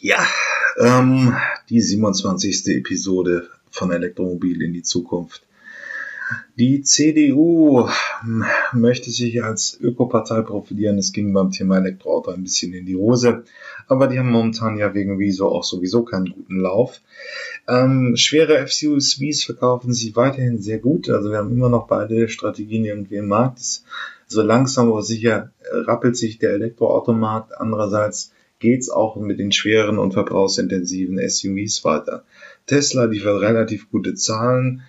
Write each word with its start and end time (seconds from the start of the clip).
Ja, 0.00 0.24
ähm, 0.78 1.34
die 1.70 1.80
27. 1.80 2.68
Episode 2.76 3.48
von 3.68 3.90
Elektromobil 3.90 4.62
in 4.62 4.72
die 4.72 4.84
Zukunft. 4.84 5.42
Die 6.56 6.82
CDU 6.82 7.88
hm, 8.20 8.44
möchte 8.74 9.10
sich 9.10 9.42
als 9.42 9.76
Ökopartei 9.80 10.42
profilieren. 10.42 10.98
Es 10.98 11.12
ging 11.12 11.32
beim 11.32 11.50
Thema 11.50 11.78
Elektroauto 11.78 12.30
ein 12.30 12.44
bisschen 12.44 12.74
in 12.74 12.86
die 12.86 12.94
Hose. 12.94 13.42
Aber 13.88 14.06
die 14.06 14.20
haben 14.20 14.30
momentan 14.30 14.78
ja 14.78 14.94
wegen 14.94 15.18
Wieso 15.18 15.48
auch 15.48 15.64
sowieso 15.64 16.04
keinen 16.04 16.30
guten 16.30 16.60
Lauf. 16.60 17.00
Ähm, 17.66 18.14
schwere 18.14 18.64
FCUSVs 18.64 19.42
verkaufen 19.42 19.92
sich 19.92 20.14
weiterhin 20.14 20.62
sehr 20.62 20.78
gut. 20.78 21.10
Also 21.10 21.30
wir 21.30 21.38
haben 21.38 21.50
immer 21.50 21.70
noch 21.70 21.88
beide 21.88 22.28
Strategien 22.28 22.84
irgendwie 22.84 23.16
im 23.16 23.26
Markt. 23.26 23.82
So 24.28 24.42
langsam 24.42 24.90
aber 24.90 25.02
sicher 25.02 25.50
rappelt 25.72 26.16
sich 26.16 26.38
der 26.38 26.50
Elektroautomarkt. 26.52 27.58
Andererseits 27.58 28.30
geht's 28.58 28.90
auch 28.90 29.16
mit 29.16 29.38
den 29.38 29.52
schweren 29.52 29.98
und 29.98 30.12
verbrauchsintensiven 30.12 31.18
SUVs 31.28 31.84
weiter. 31.84 32.24
Tesla 32.66 33.04
liefert 33.04 33.40
relativ 33.40 33.90
gute 33.90 34.14
Zahlen. 34.14 34.82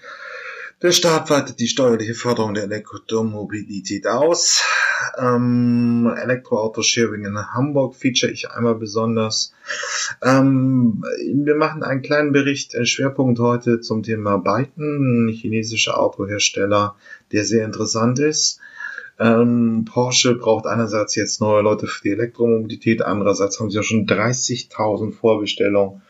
Der 0.82 0.94
Staat 0.94 1.30
weitet 1.30 1.60
die 1.60 1.68
steuerliche 1.68 2.14
Förderung 2.14 2.54
der 2.54 2.64
Elektromobilität 2.64 4.08
aus. 4.08 4.64
Ähm, 5.18 6.10
Elektroauto-Sharing 6.16 7.26
in 7.26 7.38
Hamburg 7.38 7.96
feature 7.96 8.32
ich 8.32 8.50
einmal 8.50 8.76
besonders. 8.76 9.54
Ähm, 10.24 11.04
wir 11.34 11.56
machen 11.56 11.84
einen 11.84 12.02
kleinen 12.02 12.32
Bericht, 12.32 12.76
äh, 12.76 12.86
Schwerpunkt 12.86 13.40
heute 13.40 13.82
zum 13.82 14.04
Thema 14.04 14.38
Byton, 14.38 15.28
ein 15.28 15.34
chinesischer 15.34 16.00
Autohersteller, 16.00 16.96
der 17.34 17.44
sehr 17.44 17.66
interessant 17.66 18.20
ist. 18.20 18.62
Ähm, 19.20 19.86
Porsche 19.86 20.36
braucht 20.36 20.66
einerseits 20.66 21.16
jetzt 21.16 21.42
neue 21.42 21.62
Leute 21.62 21.88
für 21.88 22.04
die 22.04 22.12
Elektromobilität, 22.12 23.02
andererseits 23.02 23.60
haben 23.60 23.70
sie 23.70 23.76
ja 23.76 23.84
schon 23.84 24.08
30.000 24.08 25.12
Vorbestellungen 25.12 26.02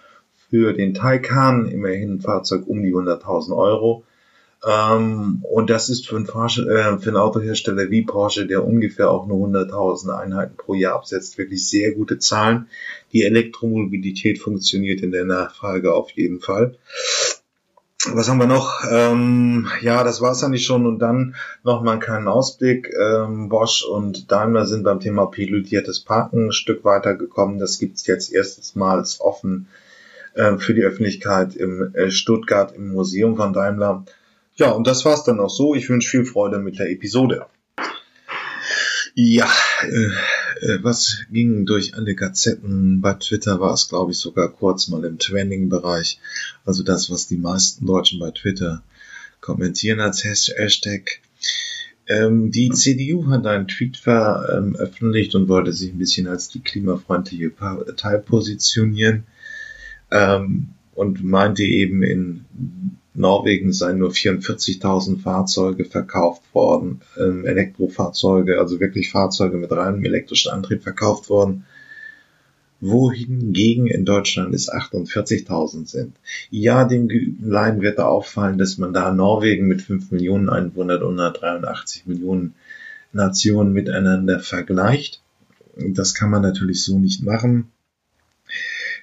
für 0.50 0.74
den 0.74 0.94
Taycan, 0.94 1.66
immerhin 1.68 2.16
ein 2.16 2.22
Fahrzeug 2.22 2.68
um 2.68 2.84
die 2.84 2.94
100.000 2.94 3.56
Euro. 3.56 4.04
Ähm, 4.68 5.44
und 5.50 5.70
das 5.70 5.90
ist 5.90 6.08
für 6.08 6.18
einen, 6.18 6.26
äh, 6.26 7.00
für 7.00 7.10
einen 7.10 7.18
Autohersteller 7.18 7.90
wie 7.90 8.02
Porsche, 8.02 8.46
der 8.46 8.66
ungefähr 8.66 9.10
auch 9.10 9.26
nur 9.26 9.48
100.000 9.48 10.10
Einheiten 10.10 10.58
pro 10.58 10.74
Jahr 10.74 10.96
absetzt, 10.96 11.38
wirklich 11.38 11.68
sehr 11.68 11.94
gute 11.94 12.20
Zahlen. 12.20 12.68
Die 13.14 13.24
Elektromobilität 13.24 14.40
funktioniert 14.40 15.02
in 15.02 15.12
der 15.12 15.26
Nachfrage 15.26 15.94
auf 15.94 16.12
jeden 16.12 16.42
Fall. 16.42 16.76
Was 18.08 18.30
haben 18.30 18.38
wir 18.38 18.48
noch? 18.48 18.82
Ähm, 18.90 19.68
ja, 19.82 20.06
das 20.06 20.22
war's 20.22 20.42
eigentlich 20.44 20.66
schon. 20.66 20.86
Und 20.86 21.00
dann 21.00 21.36
noch 21.64 21.82
mal 21.82 21.94
einen 21.94 22.02
kleinen 22.02 22.30
Ausblick. 22.30 22.90
Ähm, 22.98 23.50
Bosch 23.50 23.84
und 23.84 24.32
Daimler 24.32 24.66
sind 24.66 24.84
beim 24.84 25.02
Thema 25.02 25.26
pilotiertes 25.26 26.00
Parken 26.00 26.48
ein 26.48 26.52
Stück 26.54 26.86
weitergekommen. 26.86 27.60
Das 27.60 27.78
gibt's 27.78 28.08
jetzt 28.08 28.32
erstmals 28.32 29.20
offen 29.20 29.68
äh, 30.34 30.58
für 30.58 30.74
die 30.74 30.84
Öffentlichkeit 30.84 31.56
im 31.56 31.94
äh, 31.94 32.10
Stuttgart 32.10 32.74
im 32.74 32.94
Museum 32.94 33.36
von 33.36 33.52
Daimler. 33.52 34.06
Ja, 34.56 34.72
und 34.72 34.88
das 34.88 35.04
war's 35.04 35.26
dann 35.26 35.42
auch 35.42 35.50
so. 35.50 35.76
Ich 35.76 35.90
wünsche 35.90 36.10
viel 36.10 36.26
Freude 36.26 36.60
mit 36.60 36.80
der 36.80 36.90
Episode. 36.90 37.48
Ja, 39.14 39.50
äh, 39.82 40.10
was 40.82 41.22
ging 41.32 41.66
durch 41.66 41.96
alle 41.96 42.16
Gazetten? 42.16 43.02
Bei 43.02 43.14
Twitter 43.14 43.60
war 43.60 43.74
es, 43.74 43.90
glaube 43.90 44.12
ich, 44.12 44.18
sogar 44.18 44.50
kurz 44.50 44.88
mal 44.88 45.04
im 45.06 45.20
Trending-Bereich. 45.20 46.20
Also 46.66 46.84
das, 46.84 47.10
was 47.10 47.28
die 47.28 47.38
meisten 47.38 47.86
Deutschen 47.86 48.20
bei 48.20 48.32
Twitter 48.32 48.84
kommentieren 49.42 50.00
als 50.00 50.24
Hashtag. 50.24 51.22
Ähm, 52.08 52.52
die 52.52 52.72
CDU 52.72 53.28
hat 53.28 53.46
einen 53.46 53.68
Tweet 53.68 53.98
veröffentlicht 53.98 55.36
und 55.36 55.48
wollte 55.48 55.74
sich 55.74 55.92
ein 55.92 56.00
bisschen 56.00 56.28
als 56.28 56.50
die 56.50 56.60
klimafreundliche 56.60 57.52
Partei 57.52 58.18
positionieren 58.18 59.26
ähm, 60.12 60.70
und 60.96 61.24
meinte 61.24 61.64
eben 61.64 62.02
in 62.04 62.46
Norwegen 63.20 63.74
seien 63.74 64.00
nur 64.00 64.12
44.000 64.12 65.22
Fahrzeuge 65.22 65.84
verkauft 65.84 66.42
worden, 66.54 67.02
ähm, 67.18 67.46
Elektrofahrzeuge, 67.46 68.60
also 68.60 68.80
wirklich 68.80 69.12
Fahrzeuge 69.12 69.58
mit 69.58 69.72
reinem 69.72 70.04
elektrischen 70.06 70.52
Antrieb 70.52 70.84
verkauft 70.84 71.30
worden, 71.30 71.66
wohingegen 72.80 73.88
in 73.88 74.06
Deutschland 74.06 74.56
es 74.56 74.72
48.000 74.72 75.86
sind. 75.86 76.16
Ja, 76.50 76.86
dem 76.86 77.10
Laien 77.42 77.82
wird 77.82 78.00
da 78.00 78.06
auffallen, 78.06 78.58
dass 78.58 78.78
man 78.78 78.94
da 78.94 79.12
Norwegen 79.12 79.68
mit 79.68 79.82
5 79.82 80.12
Millionen 80.12 80.50
Einwohnern 80.50 81.04
und 81.04 81.20
183 81.20 82.06
Millionen 82.08 82.56
Nationen 83.12 83.74
miteinander 83.74 84.40
vergleicht. 84.40 85.22
Das 85.76 86.14
kann 86.14 86.30
man 86.30 86.42
natürlich 86.42 86.86
so 86.86 86.98
nicht 86.98 87.22
machen. 87.22 87.70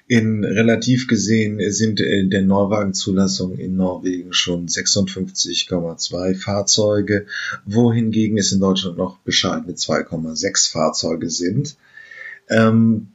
In 0.09 0.45
relativ 0.45 1.07
gesehen 1.07 1.59
sind 1.71 1.99
in 1.99 2.29
der 2.29 2.41
Neuwagenzulassung 2.41 3.57
in 3.57 3.75
Norwegen 3.75 4.31
schon 4.31 4.67
56,2 4.67 6.35
Fahrzeuge, 6.35 7.25
wohingegen 7.65 8.37
es 8.37 8.53
in 8.53 8.61
Deutschland 8.61 8.97
noch 8.97 9.17
bescheidene 9.19 9.73
2,6 9.73 10.71
Fahrzeuge 10.71 11.29
sind. 11.29 11.75
Ähm, 12.49 13.09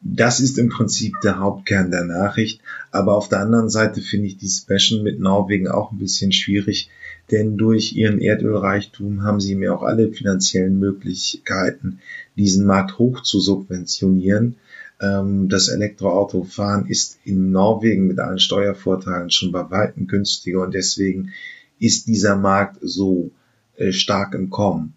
das 0.00 0.40
ist 0.40 0.58
im 0.58 0.68
Prinzip 0.68 1.14
der 1.22 1.38
Hauptkern 1.38 1.90
der 1.90 2.04
Nachricht. 2.04 2.60
Aber 2.90 3.14
auf 3.14 3.28
der 3.28 3.40
anderen 3.40 3.68
Seite 3.68 4.00
finde 4.00 4.28
ich 4.28 4.38
die 4.38 4.48
Special 4.48 5.02
mit 5.02 5.20
Norwegen 5.20 5.68
auch 5.68 5.92
ein 5.92 5.98
bisschen 5.98 6.32
schwierig, 6.32 6.88
denn 7.30 7.56
durch 7.56 7.94
ihren 7.94 8.20
Erdölreichtum 8.20 9.22
haben 9.22 9.40
sie 9.40 9.54
mir 9.54 9.74
auch 9.74 9.82
alle 9.82 10.12
finanziellen 10.12 10.78
Möglichkeiten, 10.78 11.98
diesen 12.36 12.66
Markt 12.66 12.98
hoch 12.98 13.22
zu 13.22 13.40
subventionieren. 13.40 14.56
Ähm, 15.00 15.48
das 15.48 15.68
Elektroautofahren 15.68 16.86
ist 16.86 17.18
in 17.24 17.50
Norwegen 17.50 18.06
mit 18.06 18.18
allen 18.18 18.38
Steuervorteilen 18.38 19.30
schon 19.30 19.52
bei 19.52 19.70
weitem 19.70 20.06
günstiger 20.06 20.62
und 20.62 20.74
deswegen 20.74 21.32
ist 21.78 22.06
dieser 22.06 22.36
Markt 22.36 22.78
so 22.80 23.30
äh, 23.76 23.92
stark 23.92 24.34
im 24.34 24.50
Kommen. 24.50 24.94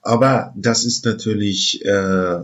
Aber 0.00 0.52
das 0.56 0.84
ist 0.84 1.04
natürlich 1.04 1.84
äh, 1.84 2.42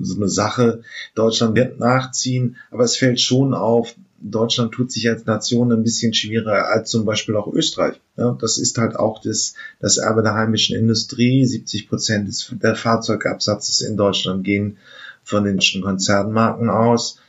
so 0.00 0.16
eine 0.16 0.28
Sache. 0.28 0.82
Deutschland 1.14 1.56
wird 1.56 1.80
nachziehen, 1.80 2.56
aber 2.70 2.84
es 2.84 2.96
fällt 2.96 3.20
schon 3.20 3.54
auf, 3.54 3.94
Deutschland 4.22 4.72
tut 4.72 4.92
sich 4.92 5.08
als 5.08 5.26
Nation 5.26 5.72
ein 5.72 5.82
bisschen 5.82 6.14
schwieriger 6.14 6.68
als 6.68 6.90
zum 6.90 7.04
Beispiel 7.04 7.34
auch 7.34 7.52
Österreich. 7.52 8.00
Ja, 8.16 8.36
das 8.40 8.58
ist 8.58 8.78
halt 8.78 8.94
auch 8.94 9.20
das, 9.20 9.54
das 9.80 9.96
Erbe 9.96 10.22
der 10.22 10.34
heimischen 10.34 10.76
Industrie. 10.76 11.44
70 11.44 11.88
Prozent 11.88 12.28
des, 12.28 12.54
der 12.62 12.76
Fahrzeugabsatzes 12.76 13.80
in 13.80 13.96
Deutschland 13.96 14.44
gehen 14.44 14.78
von 15.24 15.44
den 15.44 15.58
Konzernmarken 15.82 16.70
aus. 16.70 17.20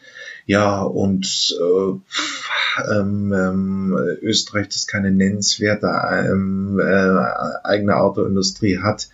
Ja, 0.45 0.81
und 0.81 1.55
äh, 1.59 2.91
ähm, 2.91 3.33
ähm, 3.33 3.97
Österreich, 4.21 4.67
das 4.69 4.87
keine 4.87 5.11
nennenswerte 5.11 5.87
ähm, 5.87 6.79
äh, 6.79 7.63
eigene 7.63 7.95
Autoindustrie 7.97 8.79
hat, 8.79 9.09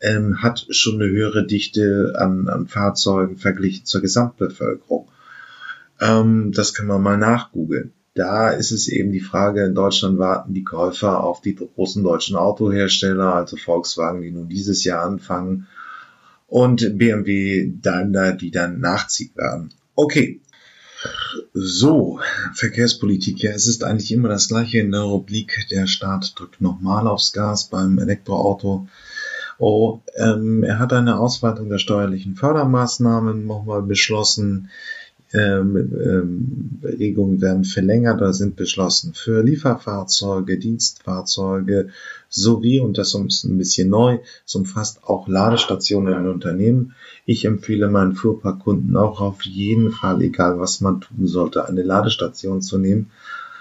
ähm, 0.00 0.42
hat 0.42 0.66
schon 0.70 1.00
eine 1.00 1.10
höhere 1.10 1.46
Dichte 1.46 2.14
an, 2.16 2.48
an 2.48 2.66
Fahrzeugen 2.66 3.36
verglichen 3.36 3.84
zur 3.84 4.00
Gesamtbevölkerung. 4.00 5.08
Ähm, 6.00 6.52
das 6.52 6.74
kann 6.74 6.86
man 6.86 7.02
mal 7.02 7.18
nachgoogeln. 7.18 7.92
Da 8.14 8.50
ist 8.50 8.70
es 8.70 8.88
eben 8.88 9.10
die 9.10 9.20
Frage, 9.20 9.64
in 9.64 9.74
Deutschland 9.74 10.18
warten 10.18 10.54
die 10.54 10.62
Käufer 10.62 11.22
auf 11.22 11.40
die 11.40 11.56
großen 11.56 12.02
deutschen 12.02 12.36
Autohersteller, 12.36 13.34
also 13.34 13.56
Volkswagen, 13.56 14.22
die 14.22 14.30
nun 14.30 14.48
dieses 14.48 14.84
Jahr 14.84 15.02
anfangen 15.02 15.66
und 16.54 16.98
BMW 16.98 17.72
Daimler, 17.82 18.32
die 18.32 18.52
dann 18.52 18.78
nachziehen 18.78 19.32
werden. 19.34 19.74
Okay. 19.96 20.40
So, 21.52 22.20
Verkehrspolitik. 22.54 23.42
Ja, 23.42 23.50
es 23.50 23.66
ist 23.66 23.82
eigentlich 23.82 24.12
immer 24.12 24.28
das 24.28 24.46
gleiche 24.46 24.78
in 24.78 24.92
der 24.92 25.00
Rubrik. 25.00 25.66
Der 25.72 25.88
Staat 25.88 26.38
drückt 26.38 26.60
nochmal 26.60 27.08
aufs 27.08 27.32
Gas 27.32 27.70
beim 27.70 27.98
Elektroauto. 27.98 28.86
Oh, 29.58 29.98
ähm, 30.14 30.62
er 30.62 30.78
hat 30.78 30.92
eine 30.92 31.18
Ausweitung 31.18 31.70
der 31.70 31.78
steuerlichen 31.78 32.36
Fördermaßnahmen 32.36 33.46
nochmal 33.46 33.82
beschlossen 33.82 34.70
ähm, 35.34 35.76
ähm, 35.76 36.80
Regelungen 36.82 37.40
werden 37.40 37.64
verlängert 37.64 38.20
oder 38.20 38.32
sind 38.32 38.56
beschlossen 38.56 39.14
für 39.14 39.42
Lieferfahrzeuge, 39.42 40.58
Dienstfahrzeuge 40.58 41.88
sowie, 42.28 42.80
und 42.80 42.98
das 42.98 43.14
ist 43.14 43.44
ein 43.44 43.58
bisschen 43.58 43.90
neu, 43.90 44.18
es 44.46 44.54
umfasst 44.54 45.04
auch 45.04 45.28
Ladestationen 45.28 46.14
in 46.14 46.28
Unternehmen. 46.28 46.94
Ich 47.26 47.44
empfehle 47.44 47.88
meinen 47.88 48.14
Fuhrparkkunden 48.14 48.96
auch 48.96 49.20
auf 49.20 49.42
jeden 49.42 49.90
Fall, 49.90 50.22
egal 50.22 50.60
was 50.60 50.80
man 50.80 51.00
tun 51.00 51.26
sollte, 51.26 51.66
eine 51.66 51.82
Ladestation 51.82 52.62
zu 52.62 52.78
nehmen. 52.78 53.10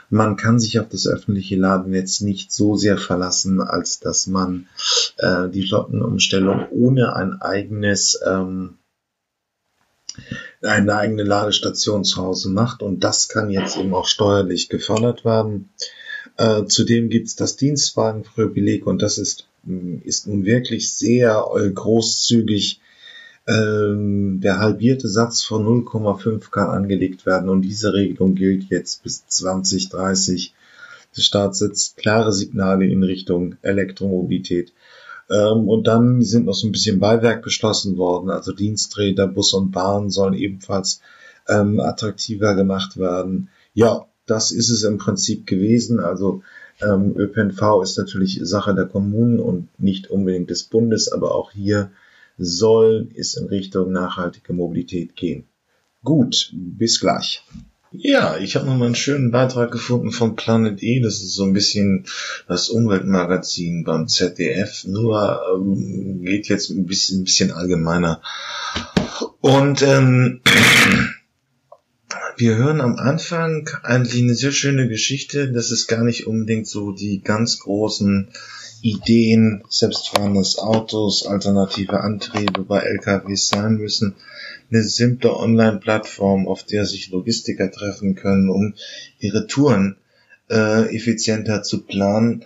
Man 0.10 0.36
kann 0.36 0.60
sich 0.60 0.80
auf 0.80 0.90
das 0.90 1.08
öffentliche 1.08 1.56
Ladennetz 1.56 2.22
nicht 2.22 2.52
so 2.52 2.76
sehr 2.76 2.98
verlassen, 3.00 3.62
als 3.62 4.00
dass 4.00 4.28
man 4.28 4.68
äh, 5.18 5.50
die 5.50 5.66
Flottenumstellung 5.66 6.68
ohne 6.70 7.16
ein 7.16 7.42
eigenes 7.42 8.20
ähm, 8.24 8.76
eine 10.64 10.96
eigene 10.96 11.24
Ladestation 11.24 12.04
zu 12.04 12.18
Hause 12.18 12.50
macht 12.50 12.82
und 12.82 13.04
das 13.04 13.28
kann 13.28 13.50
jetzt 13.50 13.78
eben 13.78 13.94
auch 13.94 14.08
steuerlich 14.08 14.70
gefördert 14.70 15.26
werden. 15.26 15.70
Äh, 16.38 16.66
zudem 16.66 17.10
gibt 17.10 17.28
es 17.28 17.36
das 17.36 17.58
Dienstwagenprivileg 17.58 18.88
und 18.88 19.02
das 19.02 19.18
ist, 19.18 19.48
mm, 19.64 19.98
ist 20.04 20.28
nun 20.28 20.46
wirklich 20.46 20.94
sehr 20.94 21.46
äh, 21.56 21.70
großzügig 21.70 22.80
ähm, 23.46 24.40
der 24.42 24.60
halbierte 24.60 25.10
Satz 25.10 25.44
von 25.44 25.66
0,5 25.66 26.50
kann 26.50 26.70
angelegt 26.70 27.26
werden 27.26 27.50
und 27.50 27.62
diese 27.62 27.94
Regelung 27.94 28.36
gilt 28.36 28.70
jetzt 28.70 29.04
bis 29.04 29.28
2030. 29.28 30.54
Der 31.16 31.22
Staat 31.22 31.56
setzt 31.56 31.98
klare 31.98 32.32
Signale 32.32 32.86
in 32.88 33.04
Richtung 33.04 33.58
Elektromobilität. 33.62 34.72
Ähm, 35.30 35.68
und 35.68 35.88
dann 35.88 36.22
sind 36.22 36.46
noch 36.46 36.54
so 36.54 36.68
ein 36.68 36.72
bisschen 36.72 37.00
Beiwerk 37.00 37.44
beschlossen 37.44 37.98
worden. 37.98 38.30
Also 38.30 38.54
Diensträder, 38.54 39.28
Bus 39.28 39.54
und 39.54 39.72
Bahn 39.72 40.10
sollen 40.10 40.34
ebenfalls 40.34 41.02
ähm, 41.48 41.80
attraktiver 41.80 42.56
gemacht 42.56 42.98
werden. 42.98 43.50
Ja, 43.74 44.06
das 44.26 44.52
ist 44.52 44.70
es 44.70 44.84
im 44.84 44.98
Prinzip 44.98 45.48
gewesen. 45.48 46.00
Also 46.00 46.44
ähm, 46.82 47.16
ÖPNV 47.18 47.82
ist 47.84 47.98
natürlich 47.98 48.40
Sache 48.44 48.74
der 48.76 48.86
Kommunen 48.86 49.40
und 49.40 49.68
nicht 49.80 50.10
unbedingt 50.10 50.50
des 50.50 50.64
Bundes, 50.64 51.12
aber 51.12 51.36
auch 51.36 51.52
hier 51.52 51.92
soll 52.38 53.10
es 53.16 53.36
in 53.36 53.46
Richtung 53.46 53.92
nachhaltige 53.92 54.54
Mobilität 54.54 55.16
gehen. 55.16 55.46
Gut, 56.04 56.52
bis 56.54 57.00
gleich. 57.00 57.46
Ja, 57.96 58.38
ich 58.38 58.56
habe 58.56 58.66
nochmal 58.66 58.88
einen 58.88 58.96
schönen 58.96 59.30
Beitrag 59.30 59.72
gefunden 59.72 60.12
von 60.12 60.36
Planet 60.36 60.82
E. 60.82 61.00
Das 61.00 61.22
ist 61.22 61.36
so 61.36 61.44
ein 61.44 61.54
bisschen 61.54 62.08
das 62.48 62.70
Umweltmagazin 62.70 63.84
beim 63.84 64.08
ZDF, 64.08 64.86
nur 64.86 65.40
ähm, 65.54 66.24
geht 66.24 66.48
jetzt 66.48 66.72
ein 66.72 66.88
bisschen, 66.88 67.22
ein 67.22 67.24
bisschen 67.26 67.52
allgemeiner. 67.52 68.20
Und 69.42 69.84
ähm, 69.84 70.42
wir 72.38 72.56
hören 72.56 72.82
am 72.82 72.96
Anfang 72.96 73.70
eigentlich 73.84 74.24
eine 74.24 74.34
sehr 74.34 74.54
schöne 74.54 74.88
Geschichte. 74.88 75.52
Das 75.52 75.70
ist 75.70 75.86
gar 75.86 76.04
nicht 76.04 76.26
unbedingt 76.26 76.68
so 76.68 76.94
die 76.94 77.22
ganz 77.22 77.60
großen 77.60 78.30
Ideen, 78.84 79.64
selbstfahrendes 79.70 80.60
Autos, 80.60 81.26
alternative 81.26 82.02
Antriebe 82.02 82.64
bei 82.64 82.82
LKWs 82.82 83.48
sein 83.48 83.76
müssen, 83.76 84.16
eine 84.70 84.84
simple 84.84 85.36
Online-Plattform, 85.36 86.48
auf 86.50 86.64
der 86.64 86.86
sich 86.86 87.10
Logistiker 87.10 87.72
treffen 87.72 88.16
können, 88.16 88.50
um 88.50 88.74
ihre 89.20 89.48
Touren 89.48 89.96
äh, 90.50 90.94
effizienter 90.94 91.64
zu 91.64 91.84
planen, 91.86 92.44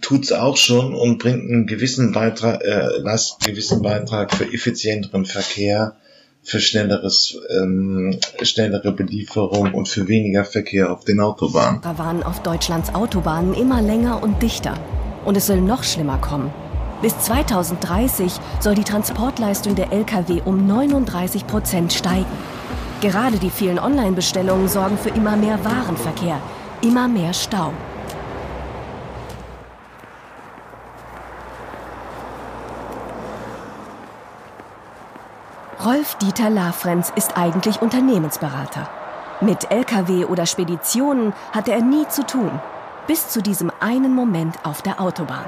tut's 0.00 0.32
auch 0.32 0.56
schon 0.56 0.92
und 0.92 1.18
bringt 1.18 1.48
einen 1.48 1.66
gewissen 1.68 2.10
Beitrag, 2.10 2.62
äh, 2.64 3.04
was, 3.04 3.38
gewissen 3.44 3.80
Beitrag 3.80 4.34
für 4.34 4.52
effizienteren 4.52 5.24
Verkehr, 5.24 5.96
für 6.44 6.60
schnelleres, 6.60 7.36
ähm, 7.50 8.20
schnellere 8.42 8.92
Belieferung 8.92 9.72
und 9.74 9.88
für 9.88 10.06
weniger 10.08 10.44
Verkehr 10.44 10.92
auf 10.92 11.04
den 11.04 11.20
Autobahnen. 11.20 11.80
waren 11.98 12.22
auf 12.22 12.42
Deutschlands 12.42 12.94
Autobahnen 12.94 13.54
immer 13.54 13.80
länger 13.82 14.22
und 14.22 14.42
dichter. 14.42 14.74
Und 15.24 15.36
es 15.36 15.46
soll 15.46 15.60
noch 15.60 15.82
schlimmer 15.82 16.18
kommen. 16.18 16.52
Bis 17.00 17.18
2030 17.18 18.32
soll 18.60 18.74
die 18.74 18.84
Transportleistung 18.84 19.74
der 19.74 19.92
Lkw 19.92 20.42
um 20.44 20.66
39 20.66 21.46
Prozent 21.46 21.92
steigen. 21.92 22.26
Gerade 23.00 23.38
die 23.38 23.50
vielen 23.50 23.78
Online-Bestellungen 23.78 24.68
sorgen 24.68 24.96
für 24.96 25.10
immer 25.10 25.36
mehr 25.36 25.62
Warenverkehr, 25.64 26.40
immer 26.82 27.08
mehr 27.08 27.34
Stau. 27.34 27.72
Rolf-Dieter 35.84 36.48
Lafrenz 36.48 37.12
ist 37.14 37.36
eigentlich 37.36 37.82
Unternehmensberater. 37.82 38.88
Mit 39.42 39.70
Lkw 39.70 40.24
oder 40.24 40.46
Speditionen 40.46 41.34
hatte 41.52 41.72
er 41.72 41.82
nie 41.82 42.08
zu 42.08 42.24
tun, 42.24 42.58
bis 43.06 43.28
zu 43.28 43.42
diesem 43.42 43.70
einen 43.80 44.14
Moment 44.14 44.56
auf 44.62 44.80
der 44.80 44.98
Autobahn. 44.98 45.44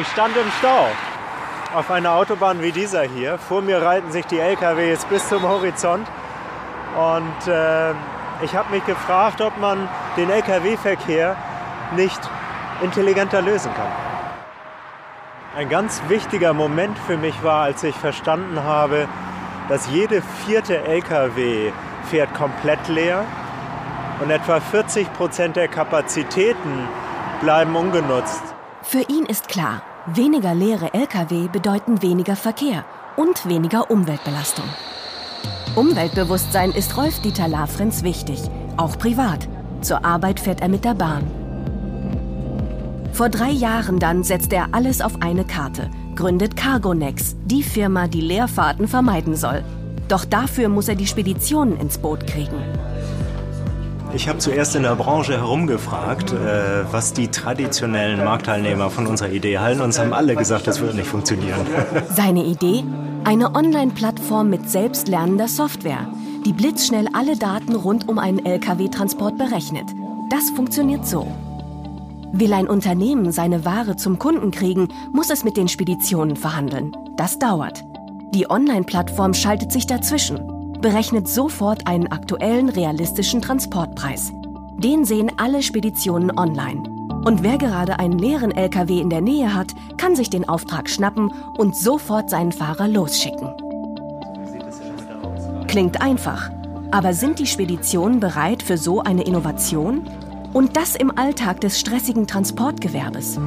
Ich 0.00 0.06
stand 0.08 0.34
im 0.38 0.50
Stau 0.58 0.86
auf 1.74 1.90
einer 1.90 2.12
Autobahn 2.12 2.62
wie 2.62 2.72
dieser 2.72 3.02
hier. 3.02 3.36
Vor 3.36 3.60
mir 3.60 3.82
reiten 3.82 4.10
sich 4.10 4.24
die 4.24 4.38
LKWs 4.38 5.04
bis 5.04 5.28
zum 5.28 5.42
Horizont. 5.42 6.08
Und 6.96 7.52
äh, 7.52 7.90
ich 8.40 8.54
habe 8.54 8.72
mich 8.74 8.86
gefragt, 8.86 9.42
ob 9.42 9.58
man 9.58 9.86
den 10.16 10.30
Lkw-Verkehr 10.30 11.36
nicht 11.94 12.20
intelligenter 12.80 13.42
lösen 13.42 13.74
kann. 13.74 14.05
Ein 15.56 15.70
ganz 15.70 16.02
wichtiger 16.08 16.52
Moment 16.52 16.98
für 16.98 17.16
mich 17.16 17.42
war, 17.42 17.62
als 17.62 17.82
ich 17.82 17.94
verstanden 17.94 18.62
habe, 18.62 19.08
dass 19.70 19.88
jede 19.88 20.20
vierte 20.44 20.76
Lkw 20.82 21.72
fährt 22.10 22.34
komplett 22.34 22.88
leer 22.88 23.24
und 24.20 24.28
etwa 24.28 24.60
40 24.60 25.10
Prozent 25.14 25.56
der 25.56 25.68
Kapazitäten 25.68 26.86
bleiben 27.40 27.74
ungenutzt. 27.74 28.42
Für 28.82 29.00
ihn 29.00 29.24
ist 29.24 29.48
klar, 29.48 29.80
weniger 30.04 30.54
leere 30.54 30.92
Lkw 30.92 31.48
bedeuten 31.48 32.02
weniger 32.02 32.36
Verkehr 32.36 32.84
und 33.16 33.48
weniger 33.48 33.90
Umweltbelastung. 33.90 34.68
Umweltbewusstsein 35.74 36.70
ist 36.72 36.98
Rolf-Dieter 36.98 37.48
Lafrenz 37.48 38.02
wichtig, 38.02 38.42
auch 38.76 38.98
privat. 38.98 39.48
Zur 39.80 40.04
Arbeit 40.04 40.38
fährt 40.38 40.60
er 40.60 40.68
mit 40.68 40.84
der 40.84 40.94
Bahn. 40.94 41.45
Vor 43.16 43.30
drei 43.30 43.48
Jahren 43.48 43.98
dann 43.98 44.24
setzt 44.24 44.52
er 44.52 44.68
alles 44.72 45.00
auf 45.00 45.22
eine 45.22 45.46
Karte, 45.46 45.90
gründet 46.16 46.54
Cargonex, 46.54 47.34
die 47.46 47.62
Firma, 47.62 48.08
die 48.08 48.20
Leerfahrten 48.20 48.86
vermeiden 48.86 49.36
soll. 49.36 49.64
Doch 50.06 50.26
dafür 50.26 50.68
muss 50.68 50.86
er 50.86 50.96
die 50.96 51.06
Speditionen 51.06 51.80
ins 51.80 51.96
Boot 51.96 52.26
kriegen. 52.26 52.58
Ich 54.12 54.28
habe 54.28 54.38
zuerst 54.38 54.76
in 54.76 54.82
der 54.82 54.96
Branche 54.96 55.32
herumgefragt, 55.32 56.34
äh, 56.34 56.84
was 56.92 57.14
die 57.14 57.28
traditionellen 57.28 58.22
Marktteilnehmer 58.22 58.90
von 58.90 59.06
unserer 59.06 59.30
Idee 59.30 59.60
halten 59.60 59.80
und 59.80 59.88
es 59.88 59.98
haben 59.98 60.12
alle 60.12 60.36
gesagt, 60.36 60.66
das 60.66 60.82
wird 60.82 60.94
nicht 60.94 61.08
funktionieren. 61.08 61.60
Seine 62.14 62.44
Idee? 62.44 62.84
Eine 63.24 63.54
Online-Plattform 63.54 64.50
mit 64.50 64.68
selbstlernender 64.68 65.48
Software, 65.48 66.06
die 66.44 66.52
blitzschnell 66.52 67.08
alle 67.14 67.38
Daten 67.38 67.76
rund 67.76 68.10
um 68.10 68.18
einen 68.18 68.44
Lkw-Transport 68.44 69.38
berechnet. 69.38 69.86
Das 70.28 70.50
funktioniert 70.50 71.06
so. 71.06 71.26
Will 72.32 72.52
ein 72.52 72.68
Unternehmen 72.68 73.32
seine 73.32 73.64
Ware 73.64 73.96
zum 73.96 74.18
Kunden 74.18 74.50
kriegen, 74.50 74.88
muss 75.12 75.30
es 75.30 75.44
mit 75.44 75.56
den 75.56 75.68
Speditionen 75.68 76.36
verhandeln. 76.36 76.92
Das 77.16 77.38
dauert. 77.38 77.84
Die 78.34 78.50
Online-Plattform 78.50 79.34
schaltet 79.34 79.72
sich 79.72 79.86
dazwischen 79.86 80.56
berechnet 80.80 81.28
sofort 81.28 81.86
einen 81.86 82.06
aktuellen 82.12 82.68
realistischen 82.68 83.42
Transportpreis. 83.42 84.32
Den 84.76 85.04
sehen 85.04 85.32
alle 85.36 85.62
Speditionen 85.62 86.36
online. 86.38 86.82
Und 87.24 87.42
wer 87.42 87.58
gerade 87.58 87.98
einen 87.98 88.18
leeren 88.18 88.52
LKW 88.52 89.00
in 89.00 89.10
der 89.10 89.20
Nähe 89.20 89.52
hat, 89.52 89.74
kann 89.96 90.14
sich 90.14 90.30
den 90.30 90.48
Auftrag 90.48 90.88
schnappen 90.88 91.32
und 91.58 91.74
sofort 91.74 92.30
seinen 92.30 92.52
Fahrer 92.52 92.86
losschicken. 92.86 93.48
Klingt 95.66 96.00
einfach, 96.00 96.50
aber 96.92 97.14
sind 97.14 97.40
die 97.40 97.46
Speditionen 97.46 98.20
bereit 98.20 98.62
für 98.62 98.78
so 98.78 99.00
eine 99.00 99.24
Innovation? 99.24 100.08
Und 100.56 100.74
das 100.74 100.96
im 100.96 101.10
Alltag 101.18 101.60
des 101.60 101.78
stressigen 101.78 102.26
Transportgewerbes. 102.26 103.38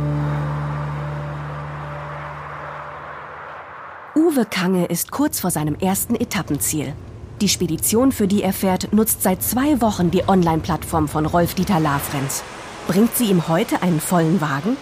Uwe 4.16 4.46
Kange 4.46 4.86
ist 4.86 5.10
kurz 5.10 5.40
vor 5.40 5.50
seinem 5.50 5.74
ersten 5.74 6.14
Etappenziel. 6.14 6.94
Die 7.42 7.50
Spedition, 7.50 8.12
für 8.12 8.28
die 8.28 8.44
er 8.44 8.54
fährt, 8.54 8.94
nutzt 8.94 9.24
seit 9.24 9.42
zwei 9.42 9.82
Wochen 9.82 10.12
die 10.12 10.30
Online-Plattform 10.30 11.08
von 11.08 11.26
Rolf-Dieter 11.26 11.80
Lafrenz. 11.80 12.44
Bringt 12.86 13.16
sie 13.16 13.32
ihm 13.32 13.48
heute 13.48 13.82
einen 13.82 14.02
vollen 14.02 14.40
Wagen? 14.40 14.78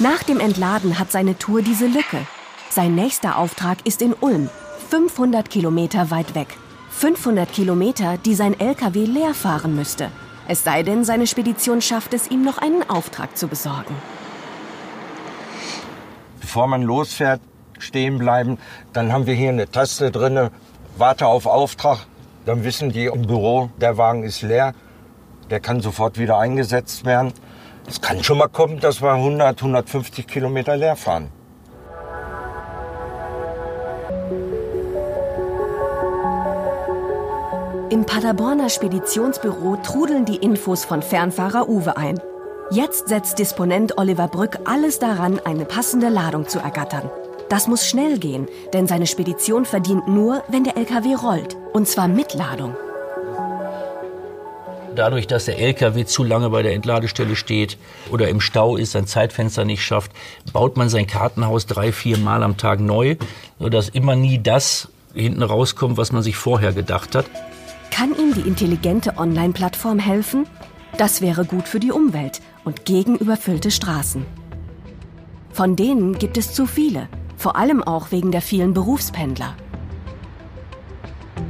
Nach 0.00 0.24
dem 0.24 0.40
Entladen 0.40 0.98
hat 0.98 1.12
seine 1.12 1.38
Tour 1.38 1.62
diese 1.62 1.86
Lücke. 1.86 2.26
Sein 2.68 2.96
nächster 2.96 3.38
Auftrag 3.38 3.78
ist 3.86 4.02
in 4.02 4.12
Ulm, 4.14 4.50
500 4.90 5.48
Kilometer 5.48 6.10
weit 6.10 6.34
weg. 6.34 6.48
500 6.90 7.52
Kilometer, 7.52 8.18
die 8.18 8.34
sein 8.34 8.58
LKW 8.58 9.04
leer 9.04 9.34
fahren 9.34 9.76
müsste. 9.76 10.10
Es 10.46 10.62
sei 10.62 10.82
denn, 10.82 11.04
seine 11.04 11.26
Spedition 11.26 11.80
schafft 11.80 12.12
es 12.12 12.30
ihm 12.30 12.42
noch 12.42 12.58
einen 12.58 12.88
Auftrag 12.88 13.36
zu 13.36 13.48
besorgen. 13.48 13.94
Bevor 16.40 16.66
man 16.66 16.82
losfährt, 16.82 17.40
stehen 17.78 18.18
bleiben. 18.18 18.58
Dann 18.92 19.12
haben 19.12 19.26
wir 19.26 19.34
hier 19.34 19.50
eine 19.50 19.70
Taste 19.70 20.10
drinne, 20.10 20.50
warte 20.96 21.26
auf 21.26 21.46
Auftrag, 21.46 22.06
dann 22.46 22.64
wissen 22.64 22.90
die 22.90 23.06
im 23.06 23.22
Büro, 23.22 23.70
der 23.80 23.96
Wagen 23.96 24.22
ist 24.22 24.42
leer, 24.42 24.74
der 25.50 25.60
kann 25.60 25.80
sofort 25.80 26.18
wieder 26.18 26.38
eingesetzt 26.38 27.04
werden. 27.04 27.32
Es 27.86 28.00
kann 28.00 28.22
schon 28.22 28.38
mal 28.38 28.48
kommen, 28.48 28.80
dass 28.80 29.02
wir 29.02 29.12
100, 29.12 29.58
150 29.58 30.26
Kilometer 30.26 30.76
leer 30.76 30.96
fahren. 30.96 31.30
Im 37.94 38.04
Paderborner 38.04 38.70
Speditionsbüro 38.70 39.76
trudeln 39.76 40.24
die 40.24 40.34
Infos 40.34 40.84
von 40.84 41.00
Fernfahrer 41.00 41.68
Uwe 41.68 41.96
ein. 41.96 42.20
Jetzt 42.72 43.06
setzt 43.06 43.38
Disponent 43.38 43.96
Oliver 43.98 44.26
Brück 44.26 44.58
alles 44.64 44.98
daran, 44.98 45.38
eine 45.44 45.64
passende 45.64 46.08
Ladung 46.08 46.48
zu 46.48 46.58
ergattern. 46.58 47.08
Das 47.48 47.68
muss 47.68 47.86
schnell 47.86 48.18
gehen, 48.18 48.48
denn 48.72 48.88
seine 48.88 49.06
Spedition 49.06 49.64
verdient 49.64 50.08
nur, 50.08 50.42
wenn 50.48 50.64
der 50.64 50.76
LKW 50.76 51.14
rollt. 51.14 51.56
Und 51.72 51.86
zwar 51.86 52.08
mit 52.08 52.34
Ladung. 52.34 52.74
dadurch, 54.96 55.28
dass 55.28 55.44
der 55.44 55.60
LKW 55.60 56.04
zu 56.04 56.24
lange 56.24 56.50
bei 56.50 56.64
der 56.64 56.74
Entladestelle 56.74 57.36
steht 57.36 57.78
oder 58.10 58.28
im 58.28 58.40
Stau 58.40 58.76
ist, 58.76 58.90
sein 58.90 59.06
Zeitfenster 59.06 59.64
nicht 59.64 59.84
schafft, 59.84 60.10
baut 60.52 60.76
man 60.76 60.88
sein 60.88 61.06
Kartenhaus 61.06 61.66
drei, 61.66 61.92
vier 61.92 62.18
Mal 62.18 62.42
am 62.42 62.56
Tag 62.56 62.80
neu, 62.80 63.14
sodass 63.60 63.88
immer 63.88 64.16
nie 64.16 64.42
das 64.42 64.88
hinten 65.14 65.44
rauskommt, 65.44 65.96
was 65.96 66.10
man 66.10 66.24
sich 66.24 66.34
vorher 66.34 66.72
gedacht 66.72 67.14
hat. 67.14 67.26
Kann 67.94 68.12
ihm 68.18 68.34
die 68.34 68.40
intelligente 68.40 69.18
Online-Plattform 69.18 70.00
helfen? 70.00 70.48
Das 70.98 71.20
wäre 71.20 71.44
gut 71.44 71.68
für 71.68 71.78
die 71.78 71.92
Umwelt 71.92 72.40
und 72.64 72.84
gegen 72.84 73.16
überfüllte 73.16 73.70
Straßen. 73.70 74.26
Von 75.52 75.76
denen 75.76 76.18
gibt 76.18 76.36
es 76.36 76.52
zu 76.52 76.66
viele, 76.66 77.08
vor 77.36 77.54
allem 77.54 77.84
auch 77.84 78.10
wegen 78.10 78.32
der 78.32 78.42
vielen 78.42 78.74
Berufspendler. 78.74 79.56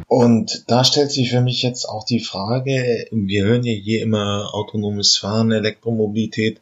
Und 0.07 0.65
da 0.67 0.85
stellt 0.85 1.13
sich 1.13 1.31
für 1.31 1.41
mich 1.41 1.63
jetzt 1.63 1.89
auch 1.89 2.05
die 2.05 2.21
Frage, 2.21 3.07
wir 3.11 3.45
hören 3.45 3.63
ja 3.63 3.73
hier 3.73 4.03
immer 4.03 4.51
autonomes 4.53 5.17
Fahren, 5.17 5.51
Elektromobilität, 5.51 6.61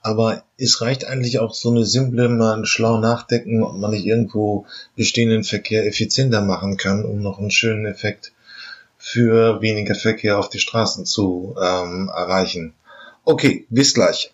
aber 0.00 0.44
es 0.58 0.80
reicht 0.80 1.08
eigentlich 1.08 1.40
auch 1.40 1.54
so 1.54 1.72
eine 1.72 1.84
simple, 1.84 2.28
mal 2.28 2.64
schlau 2.66 2.98
nachdenken, 2.98 3.64
ob 3.64 3.74
man 3.78 3.90
nicht 3.90 4.06
irgendwo 4.06 4.66
bestehenden 4.94 5.42
Verkehr 5.42 5.84
effizienter 5.88 6.40
machen 6.40 6.76
kann, 6.76 7.04
um 7.04 7.20
noch 7.20 7.40
einen 7.40 7.50
schönen 7.50 7.86
Effekt 7.86 8.30
für 9.06 9.60
weniger 9.60 9.94
Verkehr 9.94 10.38
auf 10.38 10.48
die 10.48 10.58
Straßen 10.58 11.04
zu 11.04 11.54
ähm, 11.60 12.08
erreichen. 12.08 12.72
Okay, 13.22 13.66
bis 13.68 13.92
gleich. 13.92 14.32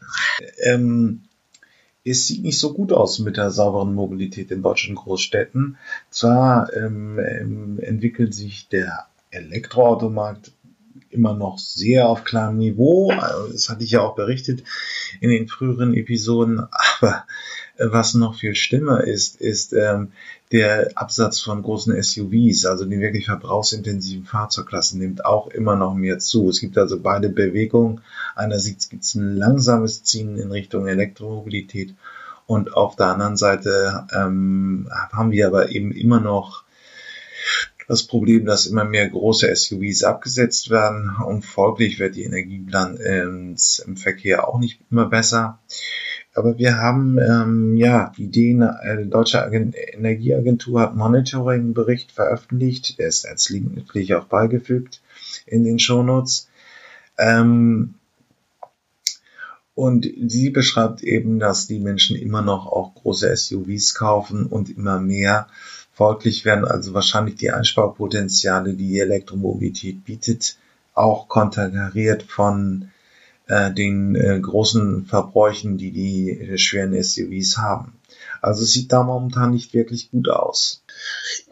Ähm, 0.62 1.22
es 2.04 2.28
sieht 2.28 2.44
nicht 2.44 2.60
so 2.60 2.72
gut 2.72 2.92
aus 2.92 3.18
mit 3.18 3.36
der 3.36 3.50
sauberen 3.50 3.92
Mobilität 3.94 4.52
in 4.52 4.62
deutschen 4.62 4.94
Großstädten. 4.94 5.76
Zwar 6.10 6.72
ähm, 6.72 7.18
ähm, 7.18 7.80
entwickelt 7.80 8.32
sich 8.32 8.68
der 8.68 9.06
Elektroautomarkt 9.32 10.52
immer 11.10 11.34
noch 11.34 11.58
sehr 11.58 12.08
auf 12.08 12.22
kleinem 12.22 12.58
Niveau. 12.58 13.12
Das 13.50 13.70
hatte 13.70 13.82
ich 13.82 13.90
ja 13.90 14.02
auch 14.02 14.14
berichtet 14.14 14.62
in 15.20 15.30
den 15.30 15.48
früheren 15.48 15.94
Episoden. 15.94 16.60
Aber 17.00 17.26
äh, 17.76 17.86
was 17.86 18.14
noch 18.14 18.36
viel 18.36 18.54
schlimmer 18.54 19.02
ist, 19.02 19.40
ist 19.40 19.72
ähm, 19.72 20.12
der 20.52 20.90
Absatz 20.96 21.40
von 21.40 21.62
großen 21.62 22.02
SUVs, 22.02 22.66
also 22.66 22.84
die 22.84 22.98
wirklich 22.98 23.26
verbrauchsintensiven 23.26 24.24
Fahrzeugklassen, 24.24 24.98
nimmt 24.98 25.24
auch 25.24 25.46
immer 25.48 25.76
noch 25.76 25.94
mehr 25.94 26.18
zu. 26.18 26.48
Es 26.48 26.60
gibt 26.60 26.76
also 26.76 26.98
beide 26.98 27.28
Bewegungen. 27.28 28.00
Einerseits 28.34 28.88
gibt 28.88 29.04
es 29.04 29.14
ein 29.14 29.36
langsames 29.36 30.02
Ziehen 30.02 30.36
in 30.36 30.50
Richtung 30.50 30.88
Elektromobilität 30.88 31.94
und 32.46 32.74
auf 32.74 32.96
der 32.96 33.06
anderen 33.06 33.36
Seite 33.36 34.08
ähm, 34.12 34.88
haben 35.12 35.30
wir 35.30 35.46
aber 35.46 35.70
eben 35.70 35.92
immer 35.92 36.18
noch 36.18 36.64
das 37.86 38.04
Problem, 38.04 38.44
dass 38.44 38.66
immer 38.66 38.84
mehr 38.84 39.08
große 39.08 39.54
SUVs 39.54 40.04
abgesetzt 40.04 40.70
werden 40.70 41.14
und 41.24 41.44
folglich 41.44 41.98
wird 41.98 42.16
die 42.16 42.24
Energiebilanz 42.24 43.80
im 43.84 43.96
Verkehr 43.96 44.48
auch 44.48 44.58
nicht 44.58 44.80
immer 44.90 45.06
besser. 45.06 45.58
Aber 46.34 46.58
wir 46.58 46.76
haben 46.76 47.18
ähm, 47.18 47.76
ja 47.76 48.12
die 48.16 48.24
Ideen, 48.24 48.62
äh, 48.62 49.04
Deutsche 49.06 49.42
Agent 49.42 49.74
Energieagentur 49.76 50.80
hat 50.80 50.96
Monitoring-Bericht 50.96 52.12
veröffentlicht, 52.12 52.98
der 52.98 53.08
ist 53.08 53.26
als 53.26 53.48
Link 53.50 53.84
auch 54.14 54.24
beigefügt 54.24 55.00
in 55.46 55.64
den 55.64 55.78
Shownotes. 55.78 56.48
Ähm, 57.18 57.94
und 59.74 60.06
sie 60.26 60.50
beschreibt 60.50 61.02
eben, 61.02 61.38
dass 61.38 61.66
die 61.66 61.78
Menschen 61.78 62.16
immer 62.16 62.42
noch 62.42 62.66
auch 62.66 62.94
große 62.94 63.34
SUVs 63.34 63.94
kaufen 63.94 64.46
und 64.46 64.68
immer 64.68 65.00
mehr 65.00 65.48
Folglich 66.00 66.46
werden 66.46 66.64
also 66.64 66.94
wahrscheinlich 66.94 67.34
die 67.34 67.50
Einsparpotenziale, 67.50 68.72
die 68.72 68.88
die 68.88 69.00
Elektromobilität 69.00 70.02
bietet, 70.02 70.56
auch 70.94 71.28
konterkariert 71.28 72.22
von 72.22 72.90
äh, 73.50 73.72
den 73.74 74.14
äh, 74.14 74.38
großen 74.40 75.06
Verbräuchen, 75.06 75.76
die 75.76 75.90
die 75.90 76.30
äh, 76.30 76.56
schweren 76.56 77.00
SUVs 77.02 77.58
haben. 77.58 77.94
Also 78.40 78.62
es 78.62 78.72
sieht 78.72 78.92
da 78.92 79.02
momentan 79.02 79.50
nicht 79.50 79.74
wirklich 79.74 80.10
gut 80.10 80.28
aus. 80.28 80.84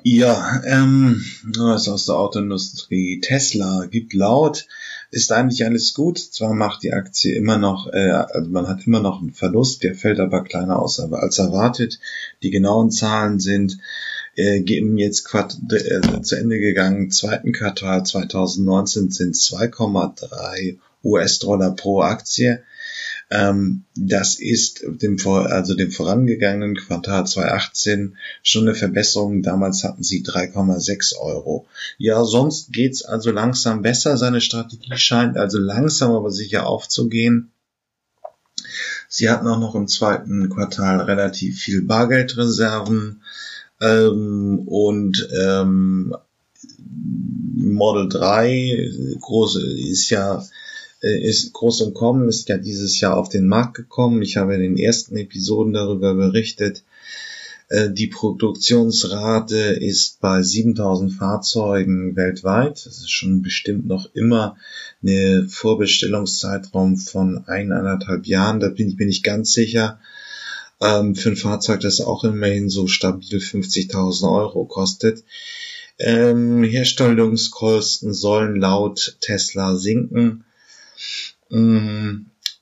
Ja, 0.04 0.62
ähm, 0.64 1.24
was 1.56 1.88
aus 1.88 2.06
der 2.06 2.14
Autoindustrie. 2.14 3.20
Tesla 3.20 3.86
gibt 3.86 4.14
laut, 4.14 4.66
ist 5.10 5.32
eigentlich 5.32 5.64
alles 5.64 5.92
gut. 5.92 6.18
Zwar 6.18 6.54
macht 6.54 6.84
die 6.84 6.92
Aktie 6.92 7.34
immer 7.34 7.58
noch, 7.58 7.92
äh, 7.92 8.10
also 8.10 8.48
man 8.48 8.68
hat 8.68 8.86
immer 8.86 9.00
noch 9.00 9.20
einen 9.20 9.34
Verlust, 9.34 9.82
der 9.82 9.96
fällt 9.96 10.20
aber 10.20 10.44
kleiner 10.44 10.78
aus 10.78 11.00
als 11.00 11.38
erwartet. 11.38 11.98
Die 12.44 12.50
genauen 12.50 12.92
Zahlen 12.92 13.40
sind 13.40 13.78
äh, 14.36 14.62
jetzt 14.62 15.24
Quart 15.24 15.58
äh, 15.72 16.22
zu 16.22 16.36
Ende 16.36 16.60
gegangen. 16.60 17.10
Zweiten 17.10 17.52
Quartal 17.52 18.06
2019 18.06 19.10
sind 19.10 19.34
2,3 19.34 20.78
US-Dollar 21.04 21.74
pro 21.74 22.02
Aktie. 22.02 22.62
Ähm, 23.30 23.84
das 23.94 24.36
ist 24.36 24.82
dem, 24.86 25.18
also 25.26 25.74
dem 25.74 25.90
vorangegangenen 25.90 26.76
Quartal 26.76 27.26
2018 27.26 28.16
schon 28.42 28.62
eine 28.62 28.74
Verbesserung. 28.74 29.42
Damals 29.42 29.84
hatten 29.84 30.02
sie 30.02 30.22
3,6 30.22 31.16
Euro. 31.18 31.66
Ja, 31.98 32.24
sonst 32.24 32.72
geht's 32.72 33.04
also 33.04 33.30
langsam 33.30 33.82
besser. 33.82 34.16
Seine 34.16 34.40
Strategie 34.40 34.96
scheint 34.96 35.36
also 35.36 35.58
langsam 35.58 36.12
aber 36.12 36.30
sicher 36.30 36.66
aufzugehen. 36.66 37.50
Sie 39.08 39.28
hatten 39.28 39.46
auch 39.46 39.60
noch 39.60 39.74
im 39.74 39.88
zweiten 39.88 40.48
Quartal 40.48 41.00
relativ 41.02 41.60
viel 41.60 41.82
Bargeldreserven. 41.82 43.22
Ähm, 43.80 44.62
und 44.66 45.28
ähm, 45.38 46.14
Model 47.56 48.08
3 48.08 49.16
groß 49.20 49.56
ist 49.56 50.08
ja 50.10 50.42
ist 51.00 51.52
groß 51.52 51.82
und 51.82 51.94
kommen, 51.94 52.28
ist 52.28 52.48
ja 52.48 52.58
dieses 52.58 53.00
Jahr 53.00 53.16
auf 53.16 53.28
den 53.28 53.46
Markt 53.46 53.74
gekommen. 53.74 54.22
Ich 54.22 54.36
habe 54.36 54.54
in 54.54 54.60
den 54.60 54.76
ersten 54.76 55.16
Episoden 55.16 55.72
darüber 55.72 56.14
berichtet. 56.14 56.82
Äh, 57.68 57.90
die 57.90 58.06
Produktionsrate 58.06 59.56
ist 59.56 60.20
bei 60.20 60.42
7000 60.42 61.12
Fahrzeugen 61.12 62.16
weltweit. 62.16 62.84
Das 62.86 62.98
ist 62.98 63.10
schon 63.10 63.42
bestimmt 63.42 63.86
noch 63.86 64.08
immer 64.14 64.56
eine 65.02 65.46
Vorbestellungszeitraum 65.48 66.96
von 66.96 67.46
eineinhalb 67.46 68.26
Jahren. 68.26 68.60
Da 68.60 68.68
bin 68.68 68.88
ich 68.88 68.96
mir 68.96 69.06
nicht 69.06 69.24
ganz 69.24 69.52
sicher 69.52 70.00
ähm, 70.80 71.14
für 71.14 71.30
ein 71.30 71.36
Fahrzeug, 71.36 71.80
das 71.80 72.00
auch 72.00 72.24
immerhin 72.24 72.70
so 72.70 72.86
stabil 72.86 73.38
50.000 73.38 74.32
Euro 74.32 74.64
kostet. 74.64 75.24
Ähm, 75.98 76.62
Herstellungskosten 76.62 78.14
sollen 78.14 78.56
laut 78.56 79.16
Tesla 79.20 79.76
sinken 79.76 80.44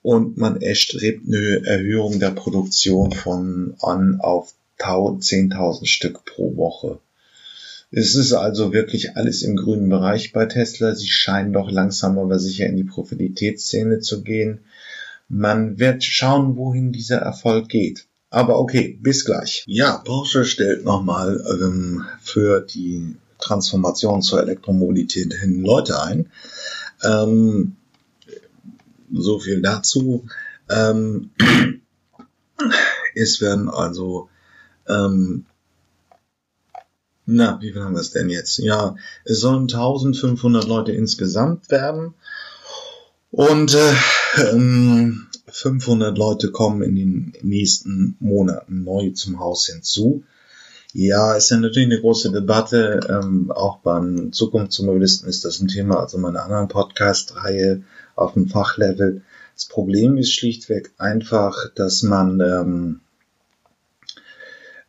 und 0.02 0.36
man 0.36 0.60
erstrebt 0.60 1.26
eine 1.26 1.66
Erhöhung 1.66 2.20
der 2.20 2.30
Produktion 2.30 3.12
von 3.12 3.74
an 3.80 4.20
auf 4.20 4.54
10.000 4.78 5.86
Stück 5.86 6.24
pro 6.24 6.56
Woche. 6.56 7.00
Es 7.90 8.14
ist 8.14 8.32
also 8.32 8.72
wirklich 8.72 9.16
alles 9.16 9.42
im 9.42 9.56
grünen 9.56 9.88
Bereich 9.88 10.32
bei 10.32 10.46
Tesla. 10.46 10.94
Sie 10.94 11.08
scheinen 11.08 11.52
doch 11.52 11.70
langsam 11.70 12.18
aber 12.18 12.38
sicher 12.38 12.66
in 12.66 12.76
die 12.76 12.84
Profilitätsszene 12.84 14.00
zu 14.00 14.22
gehen. 14.22 14.60
Man 15.28 15.78
wird 15.78 16.04
schauen, 16.04 16.56
wohin 16.56 16.92
dieser 16.92 17.18
Erfolg 17.18 17.68
geht. 17.68 18.06
Aber 18.28 18.58
okay, 18.58 18.98
bis 19.00 19.24
gleich. 19.24 19.64
Ja, 19.66 19.98
Porsche 20.04 20.44
stellt 20.44 20.84
nochmal 20.84 21.42
ähm, 21.50 22.04
für 22.20 22.60
die 22.60 23.16
Transformation 23.38 24.20
zur 24.20 24.40
Elektromobilität 24.42 25.32
hin 25.34 25.62
Leute 25.62 26.00
ein. 26.02 26.30
Ähm, 27.04 27.76
so 29.12 29.38
viel 29.38 29.62
dazu. 29.62 30.26
Ähm, 30.70 31.30
es 33.14 33.40
werden 33.40 33.68
also, 33.68 34.28
ähm, 34.88 35.46
na, 37.26 37.58
wie 37.60 37.72
viel 37.72 37.82
haben 37.82 37.94
wir 37.94 38.00
es 38.00 38.12
denn 38.12 38.30
jetzt? 38.30 38.58
Ja, 38.58 38.96
es 39.24 39.40
sollen 39.40 39.62
1500 39.62 40.66
Leute 40.66 40.92
insgesamt 40.92 41.70
werden. 41.70 42.14
Und 43.30 43.74
äh, 43.74 43.94
ähm, 44.52 45.26
500 45.48 46.16
Leute 46.16 46.50
kommen 46.50 46.82
in 46.82 46.94
den 46.96 47.32
nächsten 47.42 48.16
Monaten 48.20 48.84
neu 48.84 49.10
zum 49.10 49.40
Haus 49.40 49.66
hinzu. 49.66 50.24
Ja, 50.92 51.34
ist 51.34 51.50
ja 51.50 51.58
natürlich 51.58 51.90
eine 51.90 52.00
große 52.00 52.32
Debatte. 52.32 53.00
Ähm, 53.08 53.50
auch 53.50 53.80
beim 53.80 54.32
Zukunftsmobilisten 54.32 55.28
ist 55.28 55.44
das 55.44 55.60
ein 55.60 55.68
Thema, 55.68 56.00
also 56.00 56.16
meiner 56.16 56.44
anderen 56.44 56.68
Podcast-Reihe 56.68 57.82
auf 58.16 58.34
dem 58.34 58.48
Fachlevel. 58.48 59.22
Das 59.54 59.66
Problem 59.66 60.16
ist 60.16 60.32
schlichtweg 60.32 60.92
einfach, 60.98 61.70
dass 61.74 62.02
man 62.02 62.40
ähm, 62.40 63.00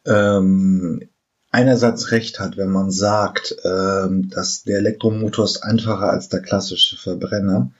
ähm, 0.06 1.08
einerseits 1.52 2.12
recht 2.12 2.40
hat, 2.40 2.58
wenn 2.58 2.72
man 2.72 2.92
sagt, 2.92 3.56
ähm, 3.64 4.30
dass 4.30 4.64
der 4.64 4.78
Elektromotor 4.80 5.46
ist 5.46 5.64
einfacher 5.64 6.10
als 6.10 6.30
der 6.30 6.42
klassische 6.42 6.98
Verbrenner. 6.98 7.72